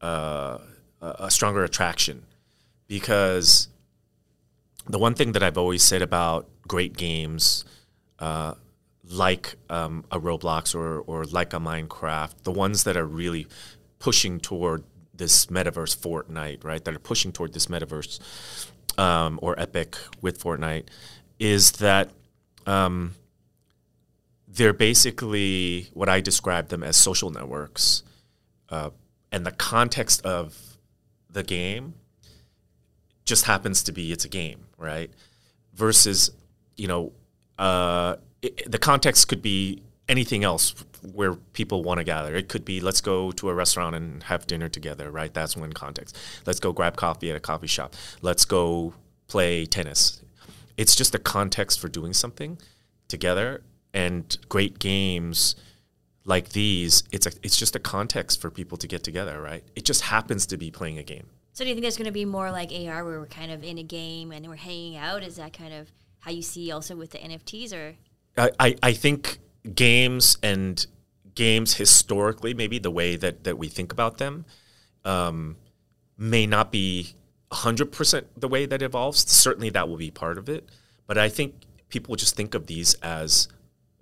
[0.00, 0.58] uh,
[1.00, 2.24] a stronger attraction
[2.86, 3.68] because
[4.86, 7.64] the one thing that I've always said about great games,
[8.18, 8.54] uh,
[9.04, 13.46] like um, a Roblox or or like a Minecraft, the ones that are really
[13.98, 16.84] pushing toward this metaverse Fortnite, right?
[16.84, 18.20] That are pushing toward this metaverse
[18.98, 20.84] um, or Epic with Fortnite,
[21.38, 22.10] is that
[22.66, 23.14] um,
[24.54, 28.02] they're basically what I describe them as social networks,
[28.68, 28.90] uh,
[29.32, 30.56] and the context of
[31.28, 31.94] the game
[33.24, 35.10] just happens to be it's a game, right?
[35.74, 36.30] Versus,
[36.76, 37.12] you know,
[37.58, 40.74] uh, it, the context could be anything else
[41.12, 42.34] where people want to gather.
[42.34, 45.32] It could be let's go to a restaurant and have dinner together, right?
[45.34, 46.16] That's one context.
[46.46, 47.94] Let's go grab coffee at a coffee shop.
[48.22, 48.94] Let's go
[49.26, 50.22] play tennis.
[50.76, 52.58] It's just a context for doing something
[53.08, 53.62] together
[53.94, 55.56] and great games
[56.26, 59.62] like these, it's a, it's just a context for people to get together, right?
[59.76, 61.28] It just happens to be playing a game.
[61.52, 63.62] So do you think there's going to be more like AR where we're kind of
[63.62, 65.22] in a game and we're hanging out?
[65.22, 67.94] Is that kind of how you see also with the NFTs or?
[68.36, 69.38] I, I, I think
[69.74, 70.84] games and
[71.34, 74.46] games historically, maybe the way that, that we think about them,
[75.04, 75.56] um,
[76.16, 77.14] may not be
[77.52, 79.30] 100% the way that evolves.
[79.30, 80.68] Certainly that will be part of it.
[81.06, 81.54] But I think
[81.88, 83.46] people just think of these as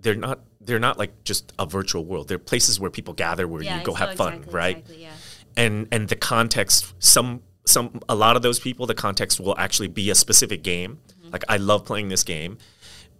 [0.03, 2.27] they're not they're not like just a virtual world.
[2.27, 4.77] They're places where people gather where Yeah, you go have fun, exactly, right?
[4.77, 5.11] Exactly, yeah.
[5.57, 9.87] and and the context some some a lot of those people the context will actually
[9.87, 11.31] be a specific game mm-hmm.
[11.31, 12.57] like i love playing this game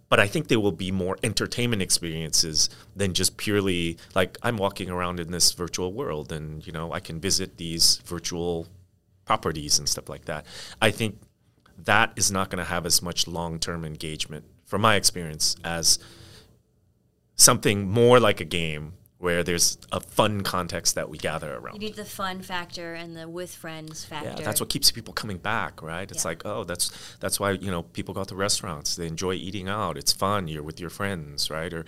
[0.08, 4.90] but i think there will be more entertainment experiences than just purely like i'm walking
[4.90, 8.66] around in this virtual world and you know i can visit these virtual
[9.24, 10.44] properties and stuff like that
[10.82, 11.18] i think
[11.78, 15.98] that is not going to have as much long-term engagement from my experience as
[17.36, 18.94] something more like a game
[19.24, 23.16] where there's a fun context that we gather around You need the fun factor and
[23.16, 24.28] the with friends factor.
[24.38, 26.08] yeah, that's what keeps people coming back, right?
[26.12, 26.28] It's Yeah.
[26.30, 26.86] like, oh, that's
[27.20, 28.88] that's why you know people go to restaurants.
[28.96, 29.96] They enjoy eating out.
[29.96, 30.40] It's fun.
[30.48, 31.72] You're with your friends, right?
[31.78, 31.84] Or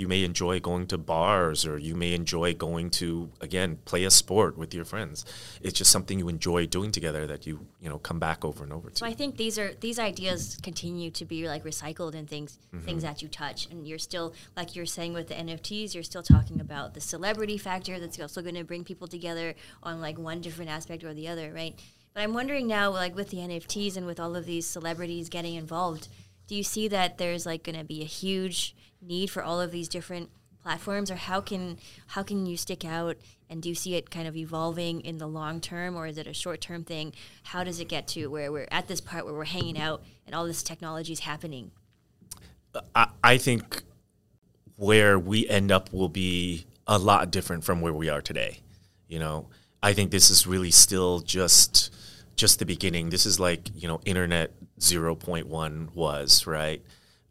[0.00, 4.10] you may enjoy going to bars, or you may enjoy going to again play a
[4.10, 5.24] sport with your friends.
[5.66, 8.72] It's just something you enjoy doing together that you you know come back over and
[8.72, 8.96] over to.
[8.96, 12.84] So I think these are these ideas continue to be like recycled in things Mm-hmm.
[12.88, 14.28] things that you touch, and you're still
[14.58, 18.42] like you're saying with the NFTs, you're still talking about the celebrity factor that's also
[18.42, 21.78] going to bring people together on like one different aspect or the other, right?
[22.14, 25.54] But I'm wondering now, like with the NFTs and with all of these celebrities getting
[25.54, 26.08] involved,
[26.46, 29.70] do you see that there's like going to be a huge need for all of
[29.70, 30.30] these different
[30.62, 31.78] platforms, or how can
[32.08, 33.16] how can you stick out?
[33.48, 36.26] And do you see it kind of evolving in the long term, or is it
[36.26, 37.12] a short term thing?
[37.44, 40.34] How does it get to where we're at this part where we're hanging out and
[40.34, 41.70] all this technology is happening?
[42.74, 43.82] Uh, I, I think
[44.76, 48.58] where we end up will be a lot different from where we are today.
[49.06, 49.46] You know,
[49.80, 51.94] I think this is really still just
[52.34, 53.10] just the beginning.
[53.10, 56.82] This is like you know, internet 0.1 was right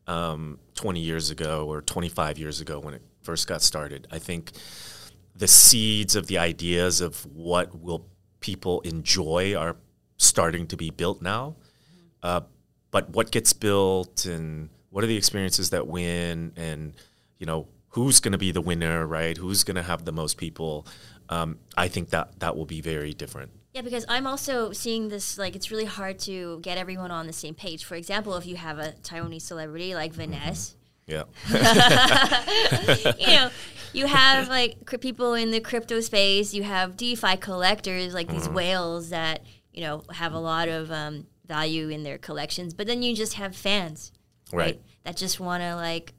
[0.08, 4.08] um, 20 years ago or 25 years ago when it first got started.
[4.12, 4.54] I think
[5.36, 8.06] the seeds of the ideas of what will
[8.40, 9.76] people enjoy are
[10.16, 11.56] starting to be built now.
[12.24, 12.42] Uh,
[12.92, 16.94] but what gets built and what are the experiences that win and
[17.40, 19.38] you know who's going to be the winner right?
[19.38, 20.86] Who's going to have the most people?
[21.30, 23.52] Um, i think that that will be very different.
[23.74, 27.34] Yeah, because I'm also seeing this like it's really hard to get everyone on the
[27.34, 27.84] same page.
[27.86, 30.74] For example, if you have a Taiwanese celebrity like Vanessa,
[31.06, 31.24] yeah.
[33.20, 33.50] You know,
[33.94, 38.50] you have like cr- people in the crypto space, you have DeFi collectors like these
[38.50, 43.02] whales that you know have a lot of um, value in their collections, but then
[43.04, 44.12] you just have fans,
[44.52, 44.80] Right.
[45.04, 46.14] that just want to like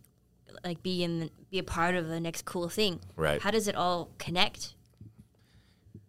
[0.65, 3.01] like be in the, be a part of the next cool thing.
[3.17, 3.41] Right.
[3.41, 4.75] How does it all connect?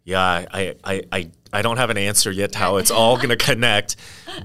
[0.03, 3.37] yeah I, I i i don't have an answer yet how it's all going to
[3.37, 3.95] connect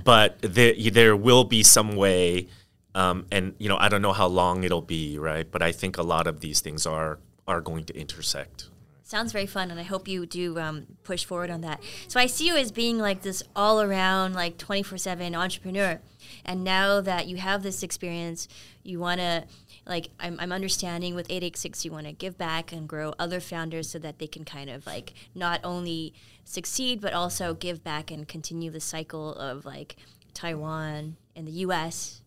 [0.04, 2.48] but there, there will be some way
[2.94, 5.98] um, and you know i don't know how long it'll be right but i think
[5.98, 8.68] a lot of these things are are going to intersect
[9.06, 11.80] Sounds very fun, and I hope you do um, push forward on that.
[12.08, 16.00] So I see you as being like this all around, like 24 7 entrepreneur.
[16.44, 18.48] And now that you have this experience,
[18.82, 19.44] you want to,
[19.86, 23.88] like, I'm, I'm understanding with 886, you want to give back and grow other founders
[23.88, 28.26] so that they can kind of like not only succeed, but also give back and
[28.26, 29.94] continue the cycle of like
[30.34, 32.22] Taiwan and the US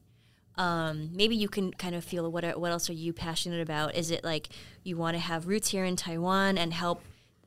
[0.59, 3.95] um, maybe you can kind of feel what what else are you passionate about?
[3.95, 4.49] Is it like
[4.83, 7.01] you want to have roots here in Taiwan and help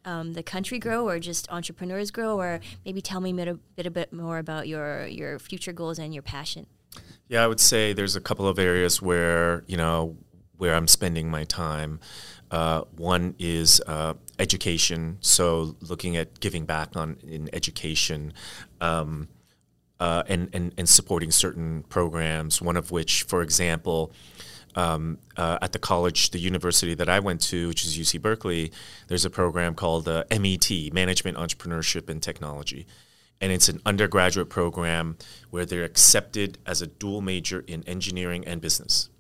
[0.07, 3.55] um, the country grow, or just entrepreneurs grow, or maybe tell me a bit, a
[3.55, 6.67] bit, a bit more about your your future goals and your passion.
[7.29, 10.17] Yeah, I would say there's a couple of areas where you know
[10.57, 12.01] where I'm spending my time.
[12.51, 18.33] Uh, one is uh, education, so looking at giving back on in education.
[18.81, 19.29] Um,
[20.03, 22.61] uh, and, and and supporting certain programs.
[22.61, 24.13] One of which, for example.
[24.75, 28.73] Um, uh, at the college, the university that I went to, which is UC Berkeley,
[29.09, 32.87] there's a program called uh, MET, Management, Entrepreneurship, and Technology
[33.43, 35.17] and it's an undergraduate program
[35.51, 39.11] where they're accepted as a dual major in engineering and business.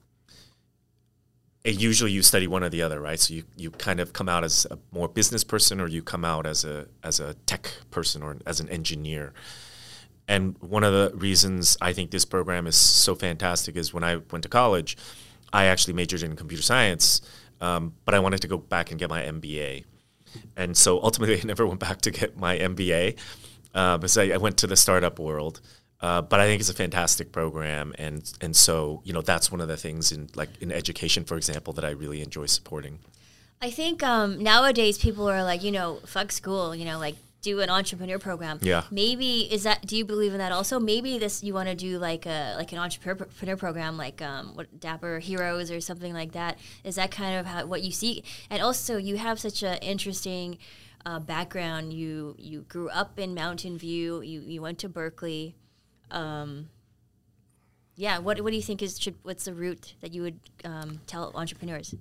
[1.64, 3.18] And usually you study one or the other, right?
[3.18, 6.24] So you, you kind of come out as a more business person or you come
[6.24, 9.32] out as a as a tech person or as an engineer.
[10.28, 14.16] And one of the reasons I think this program is so fantastic is when I
[14.16, 14.96] went to college,
[15.52, 17.20] I actually majored in computer science,
[17.60, 19.84] um, but I wanted to go back and get my MBA.
[20.56, 23.18] And so ultimately, I never went back to get my MBA
[23.74, 25.60] uh, because I, I, went to the startup world.
[26.00, 29.60] Uh, but I think it's a fantastic program, and and so you know that's one
[29.60, 32.98] of the things in like in education, for example, that I really enjoy supporting.
[33.60, 37.60] I think um, nowadays people are like, you know, fuck school, you know, like do
[37.60, 38.58] an entrepreneur program.
[38.62, 38.84] Yeah.
[38.90, 39.84] Maybe is that?
[39.84, 40.78] Do you believe in that also?
[40.78, 44.80] Maybe this you want to do like a like an entrepreneur program, like um, what
[44.80, 46.58] Dapper Heroes or something like that.
[46.84, 48.24] Is that kind of how what you see?
[48.48, 50.58] And also, you have such an interesting
[51.04, 51.92] uh, background.
[51.92, 54.22] You you grew up in Mountain View.
[54.22, 55.56] You you went to Berkeley.
[56.10, 56.68] Um,
[57.96, 58.18] yeah.
[58.18, 61.32] What what do you think is should what's the route that you would um, tell
[61.34, 61.94] entrepreneurs?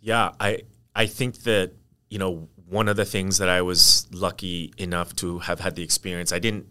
[0.00, 0.62] Yeah, I
[0.94, 1.72] I think that
[2.08, 5.82] you know one of the things that I was lucky enough to have had the
[5.82, 6.32] experience.
[6.32, 6.66] I didn't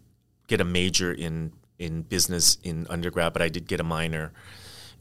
[0.47, 4.31] get a major in in business in undergrad, but I did get a minor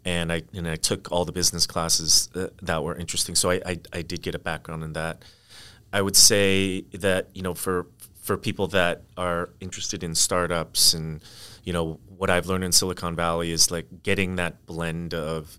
[0.05, 3.34] and I and I took all the business classes uh, that were interesting.
[3.34, 5.22] So I, I, I did get a background in that.
[5.93, 7.86] I would say that you know for
[8.20, 11.20] for people that are interested in startups and
[11.64, 15.59] you know what I've learned in Silicon Valley is like getting that blend of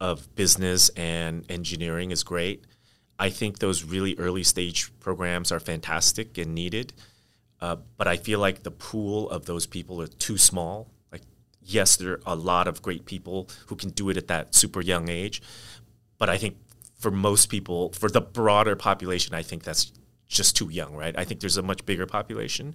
[0.00, 2.64] of business and engineering is great.
[3.18, 6.92] I think those really early stage programs are fantastic and needed,
[7.60, 10.90] uh, but I feel like the pool of those people are too small.
[11.12, 11.22] Like,
[11.62, 14.80] yes, there are a lot of great people who can do it at that super
[14.80, 15.40] young age,
[16.18, 16.56] but I think
[16.98, 19.92] for most people, for the broader population, I think that's
[20.26, 21.16] just too young, right?
[21.16, 22.74] I think there's a much bigger population.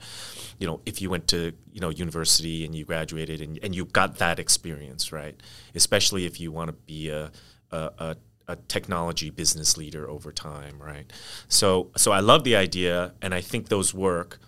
[0.59, 3.85] You know, if you went to you know university and you graduated and, and you
[3.85, 5.35] got that experience, right?
[5.75, 7.31] Especially if you want to be a,
[7.71, 8.17] a, a
[8.49, 11.11] a technology business leader over time, right?
[11.47, 14.39] So, so I love the idea, and I think those work.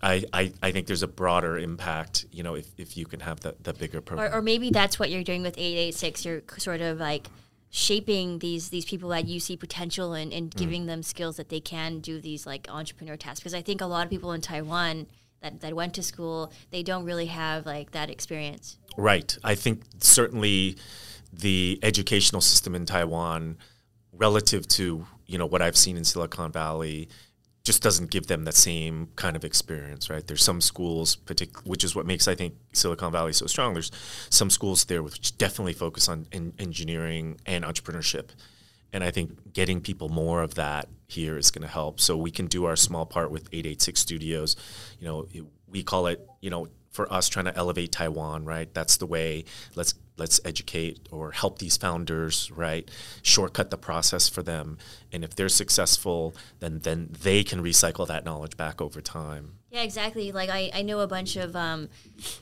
[0.00, 3.40] I, I, I think there's a broader impact, you know, if, if you can have
[3.40, 4.32] the, the bigger program.
[4.32, 6.24] Or, or maybe that's what you're doing with 886.
[6.24, 7.26] You're sort of like
[7.70, 10.56] shaping these these people that you see potential in and mm.
[10.56, 10.86] giving mm.
[10.86, 14.04] them skills that they can do these like entrepreneur tasks because i think a lot
[14.04, 15.06] of people in taiwan
[15.42, 19.82] that, that went to school they don't really have like that experience right i think
[20.00, 20.78] certainly
[21.32, 23.56] the educational system in taiwan
[24.12, 27.08] relative to you know what i've seen in silicon valley
[27.68, 30.26] just doesn't give them that same kind of experience, right?
[30.26, 33.74] There's some schools, partic- which is what makes I think Silicon Valley so strong.
[33.74, 33.90] There's
[34.30, 38.30] some schools there which definitely focus on in- engineering and entrepreneurship,
[38.90, 42.00] and I think getting people more of that here is going to help.
[42.00, 44.56] So we can do our small part with 886 Studios.
[44.98, 45.26] You know,
[45.66, 48.72] we call it, you know, for us trying to elevate Taiwan, right?
[48.72, 49.44] That's the way.
[49.74, 52.90] Let's let's educate or help these founders, right?
[53.22, 54.78] Shortcut the process for them,
[55.12, 59.58] and if they're successful, then then they can recycle that knowledge back over time.
[59.70, 60.32] Yeah, exactly.
[60.32, 61.90] Like I, I know a bunch of um,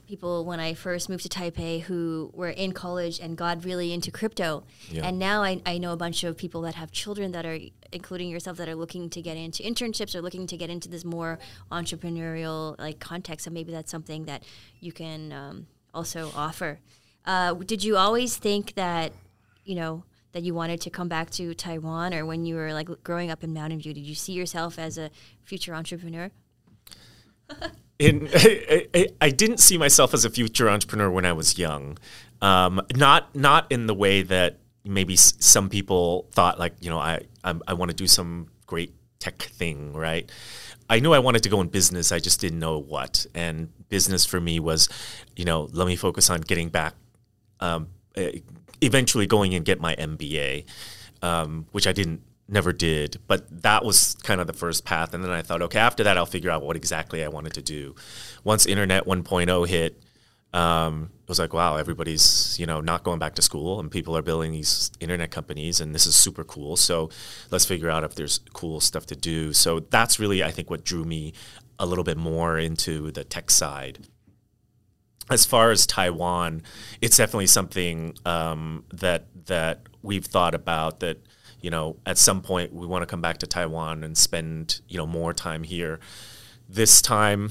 [0.07, 4.13] people when I first moved to Taipei who were in college and got really into
[4.13, 5.07] crypto, yeah.
[5.07, 7.59] and now I, I know a bunch of people that have children that are,
[7.91, 11.05] including yourself, that are looking to get into internships or looking to get into this
[11.05, 11.41] more
[11.73, 13.45] entrepreneurial like context.
[13.45, 14.45] So maybe that's something that
[14.79, 16.79] you can um, also offer.
[17.27, 19.13] Uh, did you always think that,
[19.65, 22.89] you know, that you wanted to come back to Taiwan, or when you were like
[23.03, 25.11] growing up in Mountain View, did you see yourself as a
[25.45, 26.31] future entrepreneur?
[27.99, 31.97] in, I, I, I, didn't see myself as a future entrepreneur when I was young.
[32.43, 36.99] Um, not not in the way that maybe s- some people thought, like you know,
[36.99, 40.31] I I, I want to do some great tech thing, right?
[40.91, 42.13] I knew I wanted to go in business.
[42.13, 43.27] I just didn't know what.
[43.35, 44.89] And business for me was,
[45.35, 46.95] you know, let me focus on getting back
[47.61, 47.89] um,
[48.81, 50.65] eventually going and get my MBA,
[51.23, 53.19] um, which I didn't never did.
[53.27, 55.15] But that was kind of the first path.
[55.15, 57.63] And then i thought okay after that i'll figure out what exactly i wanted to
[57.63, 57.95] do.
[58.45, 60.03] Once internet 1.0 hit
[60.53, 64.17] um, it was like wow everybody's you know not going back to school and people
[64.17, 66.77] are building these internet companies and this is super cool.
[66.77, 67.11] So
[67.51, 69.53] let's figure out if there's cool stuff to do.
[69.53, 71.33] So that's really i think what drew me
[71.79, 74.07] a little bit more into the tech side
[75.31, 76.63] as far as Taiwan,
[77.01, 81.01] it's definitely something um, that that we've thought about.
[81.01, 81.19] That
[81.61, 84.99] you know, at some point we want to come back to Taiwan and spend you
[84.99, 86.01] know more time here.
[86.69, 87.51] This time,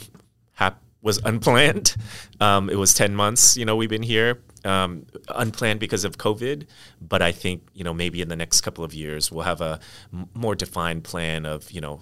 [0.54, 1.96] hap- was unplanned.
[2.42, 4.42] Um, it was 10 months, you know, we've been here.
[4.66, 6.68] Um, unplanned because of COVID,
[7.00, 9.80] but I think you know maybe in the next couple of years we'll have a
[10.12, 12.02] m- more defined plan of you know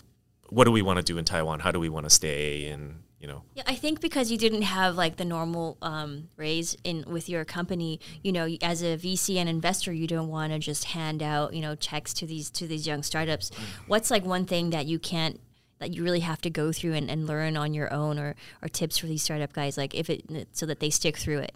[0.50, 3.03] what do we want to do in Taiwan, how do we want to stay, and
[3.24, 3.42] you know.
[3.56, 7.46] Yeah, I think because you didn't have like the normal um, raise in with your
[7.46, 11.56] company, you know, as a VC and investor, you don't want to just hand out
[11.56, 13.50] you know checks to these to these young startups.
[13.88, 15.40] What's like one thing that you can't
[15.80, 18.70] that you really have to go through and, and learn on your own or, or
[18.70, 21.54] tips for these startup guys like if it so that they stick through it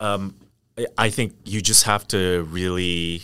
[0.00, 0.34] um,
[0.96, 3.22] I think you just have to really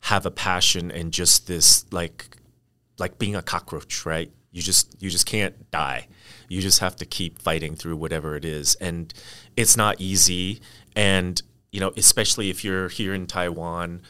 [0.00, 2.36] have a passion and just this like
[2.98, 4.30] like being a cockroach, right?
[4.50, 6.08] You just you just can't die.
[6.52, 9.12] You just have to keep fighting through whatever it is, and
[9.56, 10.60] it's not easy.
[10.94, 11.40] And
[11.70, 14.02] you know, especially if you're here in Taiwan,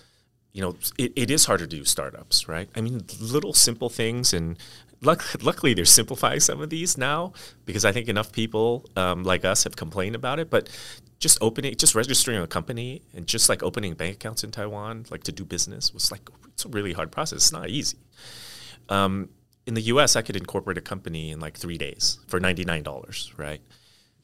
[0.52, 2.68] you know, it, it is harder to do startups, right?
[2.74, 4.58] I mean, little simple things, and
[5.02, 7.32] luck, luckily they're simplifying some of these now
[7.64, 10.50] because I think enough people um, like us have complained about it.
[10.50, 10.68] But
[11.20, 15.22] just opening, just registering a company, and just like opening bank accounts in Taiwan, like
[15.24, 17.36] to do business, was like it's a really hard process.
[17.36, 17.98] It's not easy.
[18.88, 19.28] Um,
[19.66, 22.82] in the U.S., I could incorporate a company in like three days for ninety nine
[22.82, 23.60] dollars, right?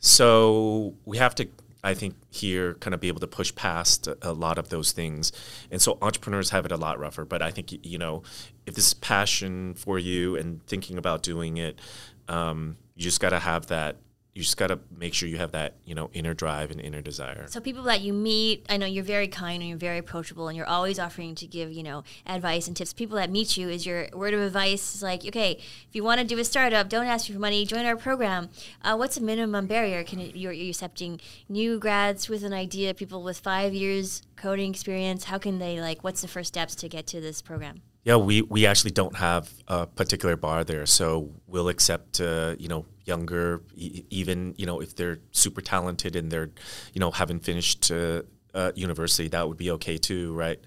[0.00, 1.48] So we have to
[1.82, 4.90] I think here kind of be able to push past a, a, lot of those
[4.92, 5.30] things.
[5.70, 7.24] And so entrepreneurs have it a lot rougher.
[7.24, 8.24] But I think, you know,
[8.66, 11.78] if this is passion for you and thinking about doing it,
[12.26, 13.96] um, you just got to have that
[14.38, 17.02] you just got to make sure you have that you know inner drive and inner
[17.02, 17.46] desire.
[17.48, 20.56] So people that you meet i know you're very kind and you're very approachable and
[20.56, 22.92] you're always offering to give you know advice and tips.
[22.92, 25.58] People that meet you is your word of advice is like okay
[25.88, 28.48] if you want to do a startup don't ask me for money join our program.
[28.80, 30.04] Uh, what's a minimum barrier?
[30.04, 34.70] Can it, you're, you're accepting new grads with an idea people with five years coding
[34.70, 35.24] experience?
[35.24, 38.40] How can they like what's the first steps to get to this program yeah, we,
[38.40, 43.60] we actually don't have a particular bar there, so we'll accept uh, you know younger,
[43.74, 46.48] e- even you know if they're super talented and they're
[46.94, 48.22] you know haven't finished uh,
[48.54, 50.58] uh, university, that would be okay too, right?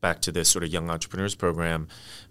[0.00, 1.88] Back to this sort of young entrepreneurs program,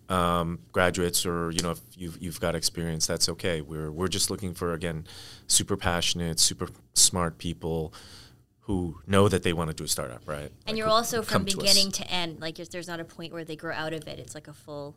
[0.08, 3.60] um, graduates or you know if you've you've got experience, that's okay.
[3.60, 5.06] We're we're just looking for again
[5.48, 7.94] super passionate, super smart people
[8.66, 10.40] who know that they want to do a startup, right?
[10.40, 12.42] And like you're also from beginning to, to, end.
[12.42, 14.18] Like there's not a point where they grow out of it.
[14.18, 14.96] It's like a full.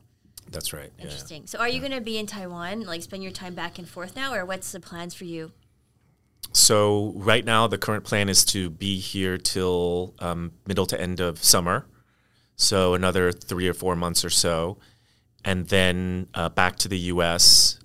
[0.50, 0.90] That's right.
[0.98, 1.42] Interesting.
[1.42, 1.48] Yeah.
[1.48, 2.82] So are you going to be in Taiwan?
[2.82, 5.52] Like spend your time back and forth now, or what's the plans for you?
[6.52, 11.20] So right now, the current plan is to be here till um, middle to end
[11.20, 11.84] of summer.
[12.56, 14.78] So another three or four months or so,
[15.44, 17.77] and then uh, back to the U.S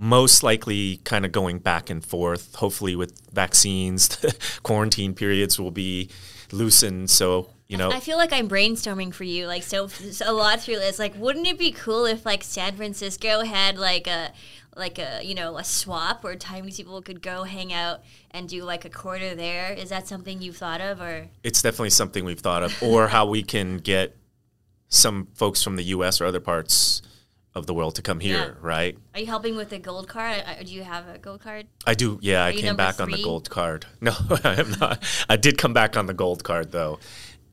[0.00, 2.54] most likely kind of going back and forth.
[2.56, 4.16] Hopefully, with vaccines,
[4.62, 6.08] quarantine periods will be
[6.50, 7.10] loosened.
[7.10, 10.60] So you know, I feel like I'm brainstorming for you, like so, so a lot
[10.60, 10.98] through this.
[10.98, 14.32] Like, wouldn't it be cool if like San Francisco had like a
[14.74, 18.00] like a you know a swap where Taiwanese people could go hang out
[18.32, 19.72] and do like a quarter there?
[19.72, 23.26] Is that something you've thought of, or it's definitely something we've thought of, or how
[23.26, 24.16] we can get
[24.88, 26.20] some folks from the U.S.
[26.20, 27.02] or other parts
[27.54, 28.52] of the world to come here, yeah.
[28.60, 28.96] right?
[29.14, 30.44] Are you helping with the gold card?
[30.64, 31.66] Do you have a gold card?
[31.86, 32.18] I do.
[32.22, 33.04] Yeah, Are I came back three?
[33.04, 33.86] on the gold card.
[34.00, 34.12] No,
[34.44, 35.04] I am not.
[35.28, 36.98] I did come back on the gold card though,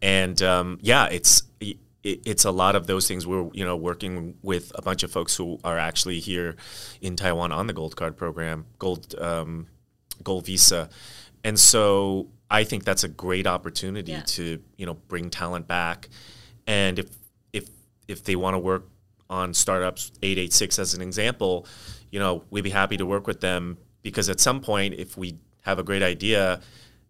[0.01, 3.25] and um, yeah, it's it, it's a lot of those things.
[3.25, 6.55] We're you know working with a bunch of folks who are actually here
[7.01, 9.67] in Taiwan on the gold card program, gold um,
[10.23, 10.89] gold visa,
[11.43, 14.21] and so I think that's a great opportunity yeah.
[14.21, 16.07] to you know bring talent back,
[16.65, 17.09] and if
[17.51, 17.67] if
[18.07, 18.87] if they want to work
[19.29, 21.65] on startups 886 as an example,
[22.11, 25.37] you know, we'd be happy to work with them because at some point, if we
[25.63, 26.61] have a great idea,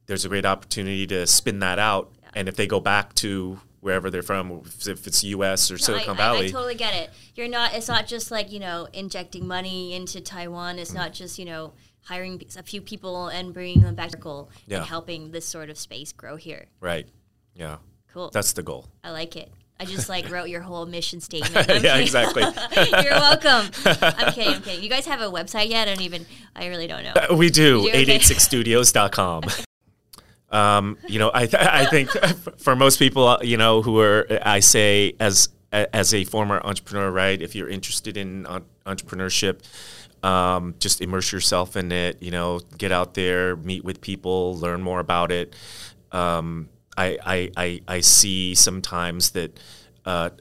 [0.08, 2.12] there's a great opportunity to spin that out.
[2.22, 2.30] Yeah.
[2.36, 5.70] And if they go back to wherever they're from, if it's U.S.
[5.70, 7.12] or no, Silicon I, Valley, I, I, totally get it.
[7.36, 7.74] You're not.
[7.74, 10.80] It's not just like you know injecting money into Taiwan.
[10.80, 11.74] It's mm not just you know
[12.08, 14.78] hiring a few people and bringing them back to goal yeah.
[14.78, 16.66] and helping this sort of space grow here.
[16.80, 17.08] Right.
[17.54, 17.78] Yeah.
[18.14, 18.30] Cool.
[18.32, 18.88] That's the goal.
[19.04, 19.52] I like it.
[19.80, 21.68] I just like wrote your whole mission statement.
[21.84, 22.44] yeah, exactly.
[23.04, 23.72] You're welcome.
[23.86, 24.54] I'm kidding.
[24.56, 24.84] I'm kidding.
[24.84, 25.88] You guys have a website yet?
[25.88, 26.26] I don't even.
[26.56, 27.14] I really don't know.
[27.16, 27.90] Uh, we do.
[27.90, 29.44] 886studios.com.
[30.50, 32.10] um, you know, I th- I think
[32.58, 37.12] for most people, uh, you know, who are I say as as a former entrepreneur,
[37.12, 37.42] right?
[37.42, 38.46] If you're interested in
[38.86, 39.60] entrepreneurship,
[40.24, 42.22] um, just immerse yourself in it.
[42.22, 45.54] You know, get out there, meet with people, learn more about it.
[46.12, 49.60] Um, I, I, I, I see sometimes that
[50.06, 50.32] uh,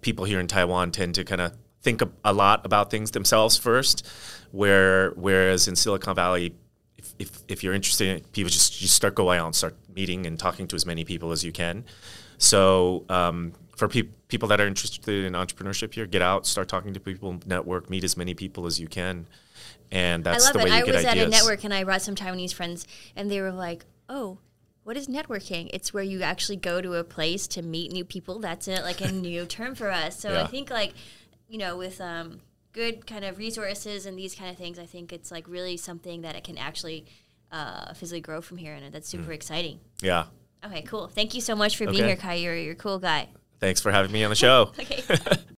[0.00, 1.52] people here in Taiwan tend to kind of
[1.82, 4.06] think a, a, lot about things themselves first,
[4.50, 6.54] where whereas in Silicon Valley,
[6.98, 9.76] if, if, if you're interested in it, people just, just start going out and start
[9.94, 11.84] meeting and talking to as many people as you can.
[12.38, 16.92] So um, for pe- people that are interested in entrepreneurship here, get out, start talking
[16.94, 19.26] to people, network, meet as many people as you can.
[19.90, 20.64] and I that's love the it.
[20.64, 22.86] way you I get was at a network and I brought some Taiwanese friends,
[23.16, 24.38] and they were like, "Oh,
[24.84, 25.70] what is networking?
[25.72, 28.38] It's where you actually go to a place to meet new people.
[28.38, 30.94] That's it, like a new term for us." So I think like,
[31.48, 32.40] you know, with um,
[32.72, 36.22] good kind of resources and these kind of things, I think it's like really something
[36.22, 37.06] that it can actually
[37.52, 39.80] uh, physically grow from here, and that's super exciting.
[40.00, 40.26] Yeah.
[40.64, 41.08] Okay, cool.
[41.08, 42.34] Thank you so much for being here, Kai.
[42.34, 43.28] You're, you're a cool guy.
[43.60, 44.72] Thanks for having me on the show.
[44.78, 45.02] Okay.